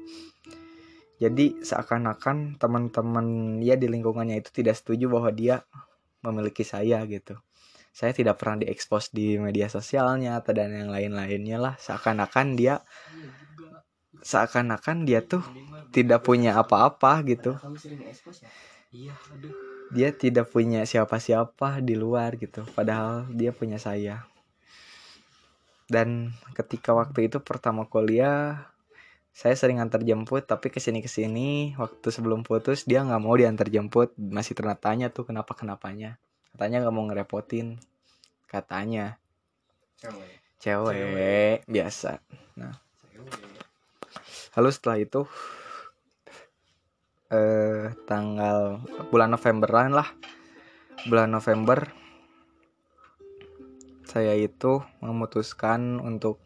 jadi 1.15 1.55
seakan-akan 1.63 2.59
teman-teman 2.59 3.57
dia 3.63 3.79
di 3.79 3.87
lingkungannya 3.87 4.43
itu 4.43 4.51
tidak 4.51 4.75
setuju 4.75 5.07
bahwa 5.07 5.31
dia 5.31 5.63
memiliki 6.19 6.67
saya 6.67 6.99
gitu. 7.07 7.39
Saya 7.95 8.11
tidak 8.11 8.43
pernah 8.43 8.59
diekspos 8.67 9.15
di 9.15 9.39
media 9.39 9.71
sosialnya 9.71 10.43
atau 10.43 10.51
dan 10.51 10.75
yang 10.75 10.91
lain-lainnya 10.91 11.55
lah. 11.55 11.73
Seakan-akan 11.79 12.59
dia 12.59 12.83
seakan-akan 14.19 15.07
dia 15.07 15.23
tuh 15.23 15.45
tidak 15.95 16.27
punya 16.27 16.59
apa-apa 16.59 17.23
gitu. 17.23 17.55
Dia 19.95 20.09
tidak 20.11 20.51
punya 20.51 20.83
siapa-siapa 20.83 21.79
di 21.79 21.95
luar 21.95 22.35
gitu. 22.35 22.67
Padahal 22.75 23.31
dia 23.31 23.55
punya 23.55 23.79
saya. 23.79 24.27
Dan 25.87 26.35
ketika 26.51 26.91
waktu 26.91 27.31
itu 27.31 27.39
pertama 27.39 27.87
kuliah 27.87 28.74
saya 29.35 29.51
sering 29.59 29.83
antar 29.83 29.99
jemput 29.99 30.47
tapi 30.47 30.71
ke 30.71 30.79
sini 30.79 31.03
ke 31.03 31.11
sini 31.11 31.75
waktu 31.75 32.07
sebelum 32.07 32.47
putus 32.47 32.87
dia 32.87 33.03
nggak 33.03 33.19
mau 33.19 33.35
diantar 33.35 33.67
jemput. 33.67 34.15
Masih 34.15 34.55
tanya 34.79 35.11
tuh 35.11 35.27
kenapa 35.27 35.51
kenapanya 35.51 36.15
katanya 36.55 36.87
nggak 36.87 36.95
mau 36.95 37.03
ngerepotin. 37.03 37.75
Katanya. 38.47 39.19
Cewek. 39.99 40.39
Cewek. 40.63 41.67
Biasa. 41.67 42.23
Cewek. 43.11 43.43
lalu 44.55 44.69
setelah 44.71 44.97
itu 45.03 45.27
eh 47.27 47.91
tanggal 48.07 48.79
bulan 49.11 49.35
Novemberan 49.35 49.91
lah. 49.91 50.07
Bulan 51.11 51.35
November 51.35 51.91
saya 54.07 54.31
itu 54.39 54.79
memutuskan 55.03 55.99
untuk 55.99 56.39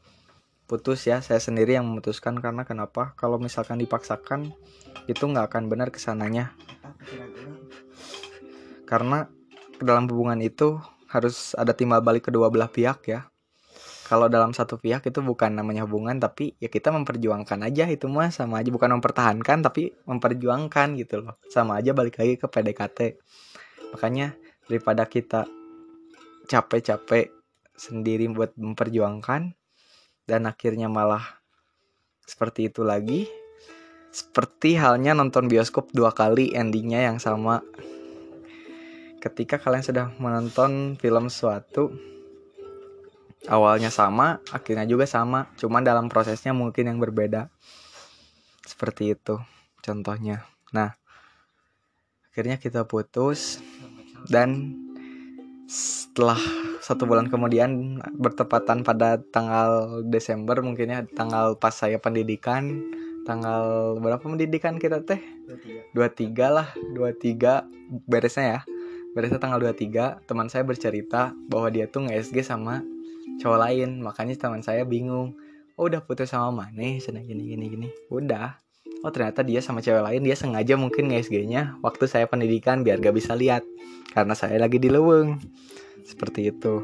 putus 0.70 1.10
ya 1.10 1.18
saya 1.26 1.42
sendiri 1.42 1.74
yang 1.74 1.90
memutuskan 1.90 2.38
karena 2.38 2.62
kenapa? 2.62 3.18
Kalau 3.18 3.42
misalkan 3.42 3.82
dipaksakan 3.82 4.54
itu 5.10 5.24
nggak 5.26 5.50
akan 5.50 5.66
benar 5.66 5.90
ke 5.90 5.98
sananya. 5.98 6.54
Karena 8.86 9.26
dalam 9.82 10.06
hubungan 10.06 10.38
itu 10.46 10.78
harus 11.10 11.58
ada 11.58 11.74
timbal 11.74 12.06
balik 12.06 12.30
kedua 12.30 12.54
belah 12.54 12.70
pihak 12.70 13.02
ya. 13.10 13.26
Kalau 14.06 14.30
dalam 14.30 14.54
satu 14.54 14.78
pihak 14.78 15.06
itu 15.10 15.22
bukan 15.22 15.58
namanya 15.58 15.86
hubungan 15.86 16.18
tapi 16.22 16.58
ya 16.62 16.70
kita 16.70 16.94
memperjuangkan 16.94 17.66
aja 17.66 17.90
itu 17.90 18.06
mah 18.06 18.30
sama 18.30 18.62
aja. 18.62 18.70
Bukan 18.70 18.94
mempertahankan 19.02 19.66
tapi 19.66 19.98
memperjuangkan 20.06 21.02
gitu 21.02 21.26
loh. 21.26 21.42
Sama 21.50 21.82
aja 21.82 21.98
balik 21.98 22.22
lagi 22.22 22.38
ke 22.38 22.46
PDKT 22.46 23.18
makanya 23.90 24.38
daripada 24.70 25.06
kita 25.10 25.50
capek-capek 26.46 27.34
sendiri 27.74 28.30
buat 28.30 28.54
memperjuangkan 28.58 29.59
dan 30.30 30.46
akhirnya 30.46 30.86
malah 30.86 31.42
seperti 32.30 32.70
itu 32.70 32.86
lagi. 32.86 33.26
Seperti 34.14 34.78
halnya 34.78 35.18
nonton 35.18 35.50
bioskop 35.50 35.90
dua 35.90 36.14
kali 36.14 36.54
endingnya 36.54 37.10
yang 37.10 37.18
sama. 37.18 37.66
Ketika 39.18 39.58
kalian 39.58 39.82
sudah 39.82 40.06
menonton 40.22 40.96
film 41.02 41.34
suatu 41.34 41.90
awalnya 43.50 43.90
sama 43.90 44.38
akhirnya 44.54 44.86
juga 44.86 45.10
sama. 45.10 45.50
Cuman 45.58 45.82
dalam 45.82 46.06
prosesnya 46.06 46.54
mungkin 46.54 46.94
yang 46.94 47.02
berbeda. 47.02 47.50
Seperti 48.62 49.18
itu 49.18 49.42
contohnya. 49.82 50.46
Nah 50.70 50.94
akhirnya 52.30 52.62
kita 52.62 52.86
putus. 52.86 53.58
Dan 54.30 54.76
setelah 55.70 56.69
satu 56.80 57.06
bulan 57.06 57.28
kemudian 57.28 58.00
bertepatan 58.16 58.84
pada 58.84 59.20
tanggal 59.32 60.02
Desember 60.08 60.60
mungkin 60.64 60.88
ya 60.92 61.00
tanggal 61.12 61.60
pas 61.60 61.76
saya 61.76 62.00
pendidikan 62.00 62.80
tanggal 63.30 63.94
berapa 64.02 64.26
pendidikan 64.26 64.82
kita 64.82 65.06
teh? 65.06 65.22
Dua 65.94 66.10
tiga. 66.10 66.50
23 66.50 66.58
lah 66.58 66.68
23 66.98 68.10
beresnya 68.10 68.46
ya. 68.46 68.60
Beresnya 69.14 69.38
tanggal 69.38 69.62
23 69.62 70.26
teman 70.26 70.48
saya 70.50 70.66
bercerita 70.66 71.34
bahwa 71.50 71.70
dia 71.70 71.86
tuh 71.86 72.10
nge-SG 72.10 72.42
sama 72.42 72.82
cowok 73.38 73.60
lain 73.70 74.02
makanya 74.02 74.34
teman 74.34 74.66
saya 74.66 74.82
bingung. 74.88 75.38
Oh 75.78 75.88
udah 75.88 76.02
putus 76.04 76.34
sama 76.34 76.66
mana 76.66 76.98
sana 76.98 77.22
gini 77.22 77.54
gini 77.54 77.66
gini. 77.70 77.88
Udah. 78.10 78.58
Oh 79.00 79.14
ternyata 79.14 79.46
dia 79.46 79.64
sama 79.64 79.80
cewek 79.80 80.04
lain 80.04 80.22
dia 80.26 80.36
sengaja 80.36 80.76
mungkin 80.76 81.14
nge-SG 81.14 81.48
nya 81.48 81.78
waktu 81.86 82.04
saya 82.10 82.28
pendidikan 82.28 82.84
biar 82.84 83.00
gak 83.00 83.16
bisa 83.16 83.32
lihat 83.32 83.64
karena 84.12 84.36
saya 84.36 84.60
lagi 84.60 84.76
di 84.76 84.92
Leweng 84.92 85.40
seperti 86.10 86.50
itu. 86.50 86.82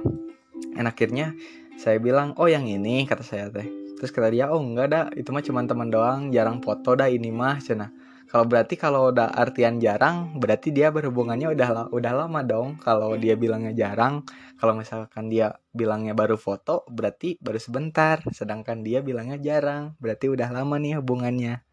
Dan 0.78 0.86
akhirnya 0.86 1.34
saya 1.82 1.98
bilang 1.98 2.38
oh 2.38 2.46
yang 2.46 2.70
ini 2.70 3.10
kata 3.10 3.26
saya 3.26 3.50
teh. 3.50 3.66
Terus 3.98 4.14
kata 4.14 4.30
dia 4.30 4.54
oh 4.54 4.62
enggak 4.62 4.88
dah 4.94 5.06
itu 5.18 5.34
mah 5.34 5.42
cuma 5.42 5.66
teman 5.66 5.90
doang. 5.90 6.30
Jarang 6.30 6.62
foto 6.62 6.94
dah 6.94 7.10
ini 7.10 7.34
mah 7.34 7.58
cina 7.58 7.90
kalau 8.26 8.52
berarti 8.52 8.76
kalau 8.76 9.16
udah 9.16 9.32
artian 9.32 9.78
jarang 9.78 10.36
berarti 10.36 10.74
dia 10.76 10.90
berhubungannya 10.90 11.56
udah 11.56 11.94
udah 11.94 12.14
lama 12.26 12.42
dong. 12.44 12.76
Kalau 12.82 13.16
dia 13.16 13.38
bilangnya 13.40 13.72
jarang 13.72 14.28
kalau 14.60 14.76
misalkan 14.76 15.32
dia 15.32 15.56
bilangnya 15.72 16.12
baru 16.12 16.36
foto 16.36 16.84
berarti 16.92 17.40
baru 17.40 17.62
sebentar. 17.62 18.20
Sedangkan 18.36 18.84
dia 18.84 19.06
bilangnya 19.06 19.40
jarang 19.40 19.96
berarti 20.02 20.28
udah 20.28 20.52
lama 20.52 20.76
nih 20.76 21.00
hubungannya. 21.00 21.64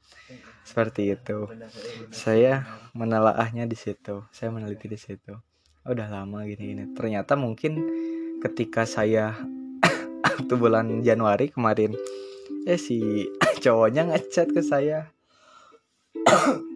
Seperti 0.62 1.18
itu. 1.18 1.50
Saya 2.14 2.62
menelaahnya 2.94 3.66
di 3.66 3.74
situ. 3.74 4.22
Saya 4.30 4.54
meneliti 4.54 4.86
di 4.86 5.00
situ 5.00 5.34
udah 5.87 6.07
lama 6.07 6.47
gini 6.47 6.75
gini. 6.75 6.85
Ternyata 6.95 7.35
mungkin 7.35 7.83
ketika 8.39 8.87
saya 8.87 9.35
waktu 10.26 10.55
bulan 10.55 11.03
Januari 11.03 11.51
kemarin 11.51 11.95
eh 12.66 12.78
si 12.78 13.26
cowoknya 13.64 14.11
ngechat 14.11 14.51
ke 14.55 14.62
saya. 14.62 15.11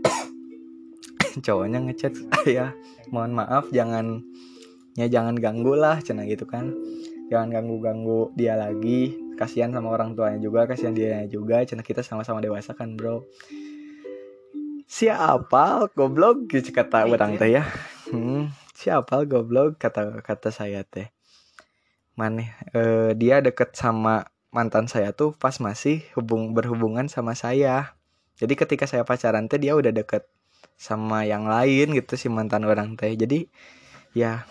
Cowoknya 1.36 1.84
ngechat 1.84 2.16
saya 2.16 2.72
mohon 3.12 3.36
maaf 3.36 3.68
jangan 3.68 4.24
ya 4.96 5.04
jangan 5.04 5.36
ganggu 5.36 5.76
lah 5.76 6.00
cina 6.00 6.24
gitu 6.24 6.48
kan. 6.48 6.72
Jangan 7.28 7.52
ganggu 7.52 7.76
ganggu 7.84 8.20
dia 8.32 8.56
lagi. 8.56 9.12
Kasihan 9.36 9.68
sama 9.68 9.92
orang 9.92 10.16
tuanya 10.16 10.40
juga 10.40 10.64
kasihan 10.64 10.96
dia 10.96 11.28
juga 11.28 11.60
cina. 11.68 11.84
Kita 11.84 12.00
sama-sama 12.00 12.40
dewasa 12.40 12.72
kan 12.72 12.96
bro. 12.96 13.28
Siapa? 14.88 15.92
Goblok 15.92 16.48
gitu 16.48 16.72
kata 16.72 17.04
orang 17.04 17.36
teh 17.36 17.60
ya. 17.60 17.68
Hmm, 18.08 18.48
siapa 18.76 19.24
goblok 19.24 19.80
kata 19.80 20.20
kata 20.20 20.52
saya 20.52 20.84
teh. 20.84 21.08
Maneh 22.12 22.52
eh, 22.76 23.16
dia 23.16 23.40
deket 23.40 23.72
sama 23.72 24.28
mantan 24.52 24.88
saya 24.88 25.16
tuh 25.16 25.32
pas 25.36 25.56
masih 25.60 26.04
hubung 26.12 26.52
berhubungan 26.52 27.08
sama 27.08 27.32
saya. 27.32 27.96
Jadi 28.36 28.52
ketika 28.52 28.84
saya 28.84 29.02
pacaran 29.08 29.48
teh 29.48 29.56
dia 29.56 29.72
udah 29.72 29.92
deket 29.96 30.28
sama 30.76 31.24
yang 31.24 31.48
lain 31.48 31.96
gitu 31.96 32.20
si 32.20 32.28
mantan 32.28 32.68
orang 32.68 33.00
teh. 33.00 33.16
Jadi 33.16 33.48
ya 34.12 34.44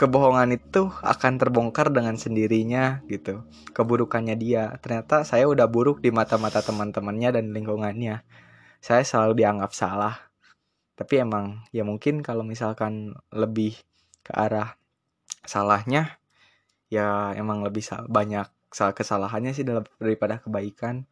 kebohongan 0.00 0.56
itu 0.56 0.88
akan 1.04 1.36
terbongkar 1.36 1.92
dengan 1.92 2.16
sendirinya 2.16 3.04
gitu. 3.12 3.44
Keburukannya 3.76 4.32
dia. 4.40 4.80
Ternyata 4.80 5.28
saya 5.28 5.44
udah 5.44 5.68
buruk 5.68 6.00
di 6.00 6.08
mata-mata 6.08 6.64
teman-temannya 6.64 7.36
dan 7.36 7.52
lingkungannya. 7.52 8.24
Saya 8.80 9.04
selalu 9.04 9.44
dianggap 9.44 9.76
salah 9.76 10.29
tapi 11.00 11.16
emang 11.16 11.64
ya 11.72 11.80
mungkin 11.80 12.20
kalau 12.20 12.44
misalkan 12.44 13.16
lebih 13.32 13.72
ke 14.20 14.36
arah 14.36 14.76
salahnya 15.48 16.20
ya 16.92 17.32
emang 17.32 17.64
lebih 17.64 17.80
banyak 18.04 18.44
salah 18.68 18.92
kesalahannya 18.92 19.56
sih 19.56 19.64
daripada 19.64 20.44
kebaikan. 20.44 21.08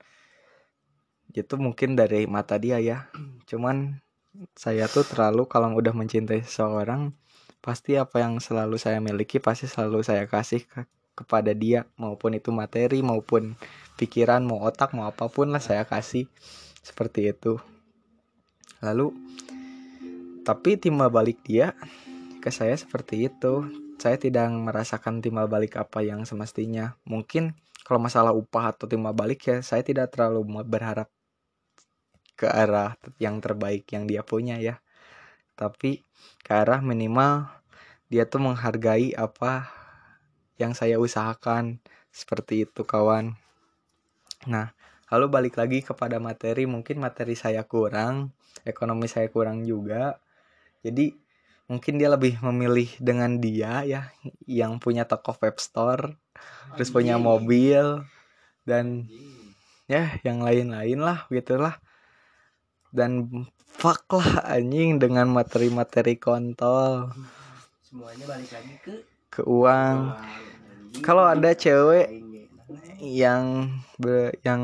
Itu 1.33 1.57
mungkin 1.57 1.97
dari 1.97 2.29
mata 2.29 2.61
dia 2.61 2.77
ya. 2.85 3.09
Cuman 3.49 3.97
saya 4.53 4.93
tuh 4.93 5.09
terlalu 5.09 5.49
kalau 5.49 5.73
udah 5.73 5.97
mencintai 5.97 6.45
seseorang 6.45 7.17
pasti 7.65 7.97
apa 7.97 8.23
yang 8.23 8.39
selalu 8.39 8.77
saya 8.77 9.01
miliki 9.03 9.43
pasti 9.43 9.67
selalu 9.67 10.05
saya 10.05 10.29
kasih 10.29 10.69
ke- 10.69 10.85
kepada 11.17 11.57
dia. 11.57 11.89
Maupun 11.97 12.37
itu 12.37 12.53
materi 12.53 13.01
maupun 13.01 13.57
pikiran 13.97 14.45
mau 14.45 14.63
otak 14.69 14.93
mau 14.93 15.09
apa 15.09 15.33
pun 15.33 15.49
lah 15.49 15.65
saya 15.65 15.89
kasih. 15.89 16.29
Seperti 16.85 17.33
itu. 17.33 17.59
Lalu 18.79 19.11
tapi 20.49 20.81
timbal 20.81 21.13
balik 21.13 21.45
dia 21.45 21.77
ke 22.41 22.49
saya 22.49 22.73
seperti 22.73 23.29
itu. 23.29 23.69
Saya 24.01 24.17
tidak 24.17 24.49
merasakan 24.49 25.21
timbal 25.21 25.45
balik 25.45 25.77
apa 25.77 26.01
yang 26.01 26.25
semestinya. 26.25 26.97
Mungkin 27.05 27.53
kalau 27.85 28.01
masalah 28.01 28.33
upah 28.33 28.73
atau 28.73 28.89
timbal 28.89 29.13
balik 29.13 29.45
ya 29.45 29.61
saya 29.61 29.85
tidak 29.85 30.17
terlalu 30.17 30.49
berharap 30.65 31.13
ke 32.33 32.49
arah 32.49 32.97
yang 33.21 33.45
terbaik 33.45 33.85
yang 33.93 34.09
dia 34.09 34.25
punya 34.25 34.57
ya. 34.57 34.81
Tapi 35.53 36.01
ke 36.41 36.53
arah 36.57 36.81
minimal 36.81 37.53
dia 38.09 38.25
tuh 38.25 38.41
menghargai 38.41 39.13
apa 39.21 39.69
yang 40.57 40.73
saya 40.73 40.97
usahakan. 40.97 41.77
Seperti 42.09 42.65
itu 42.65 42.89
kawan. 42.89 43.37
Nah 44.49 44.73
lalu 45.13 45.29
balik 45.29 45.61
lagi 45.61 45.85
kepada 45.85 46.17
materi. 46.17 46.65
Mungkin 46.65 47.05
materi 47.05 47.37
saya 47.37 47.69
kurang 47.69 48.33
ekonomi 48.65 49.13
saya 49.13 49.29
kurang 49.29 49.69
juga 49.69 50.17
jadi 50.83 51.15
mungkin 51.69 52.01
dia 52.01 52.09
lebih 52.09 52.41
memilih 52.41 52.89
dengan 52.97 53.37
dia 53.37 53.85
ya 53.85 54.03
yang 54.49 54.81
punya 54.81 55.05
toko 55.05 55.37
web 55.37 55.61
store 55.61 56.17
terus 56.77 56.89
punya 56.89 57.21
mobil 57.21 58.05
dan 58.65 59.05
ya 59.89 60.17
yang 60.25 60.41
lain-lain 60.41 61.01
lah 61.01 61.29
gitulah 61.29 61.77
dan 62.93 63.29
fuck 63.79 64.11
lah 64.11 64.43
anjing 64.49 64.99
dengan 64.99 65.31
materi-materi 65.31 66.19
kontol. 66.19 67.15
Semuanya 67.85 68.25
balik 68.27 68.51
lagi 68.51 68.75
ke 68.83 68.95
ke 69.29 69.43
uang. 69.47 70.19
kalau 71.05 71.31
ada 71.31 71.55
cewek 71.55 72.11
yang 72.99 73.71
be- 74.01 74.35
yang 74.43 74.63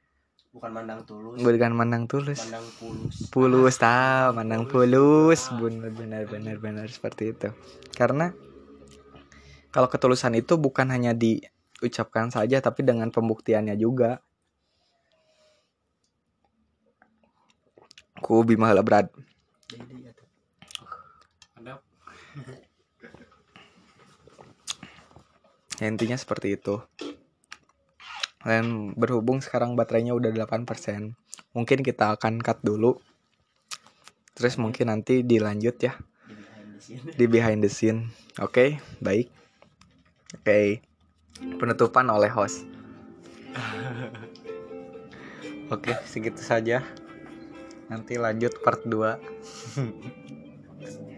bukan 0.56 0.72
mandang 0.72 1.04
tulus. 1.04 1.40
Bukan 1.44 1.72
mandang 1.76 2.04
tulus. 2.08 2.40
Mandang 2.48 2.68
pulus. 2.80 3.16
Pulus 3.28 3.76
tahu 3.76 4.28
mandang 4.32 4.64
pulus. 4.64 5.52
Benar 5.52 5.92
benar 5.92 6.24
benar 6.32 6.56
benar 6.64 6.88
seperti 6.88 7.36
itu. 7.36 7.52
Karena 7.92 8.32
kalau 9.76 9.92
ketulusan 9.92 10.40
itu 10.40 10.56
bukan 10.56 10.88
hanya 10.96 11.12
diucapkan 11.12 12.32
saja 12.32 12.64
tapi 12.64 12.88
dengan 12.88 13.12
pembuktiannya 13.12 13.76
juga. 13.76 14.24
Ku 18.24 18.48
bima 18.48 18.72
berat. 18.80 19.12
Ada 21.60 21.84
ya, 25.84 25.92
intinya 25.92 26.16
seperti 26.16 26.56
itu 26.56 26.80
dan 28.46 28.94
berhubung 28.94 29.42
sekarang 29.42 29.74
baterainya 29.74 30.14
udah 30.14 30.30
8% 30.30 31.18
mungkin 31.52 31.80
kita 31.82 32.16
akan 32.16 32.40
cut 32.40 32.62
dulu 32.62 33.02
terus 34.38 34.62
mungkin 34.62 34.94
nanti 34.94 35.26
dilanjut 35.26 35.76
ya 35.82 35.98
di 37.18 37.26
behind 37.26 37.66
the 37.66 37.72
scene. 37.72 38.14
Oke, 38.38 38.78
baik. 39.02 39.34
Oke. 40.38 40.86
Penutupan 41.58 42.06
oleh 42.12 42.30
host. 42.30 42.68
Oke, 45.74 45.98
segitu 46.06 46.46
saja. 46.46 46.86
Nanti 47.90 48.22
lanjut 48.22 48.62
part 48.62 48.86
2. 48.86 50.86
ini 50.86 50.86
38 50.86 51.15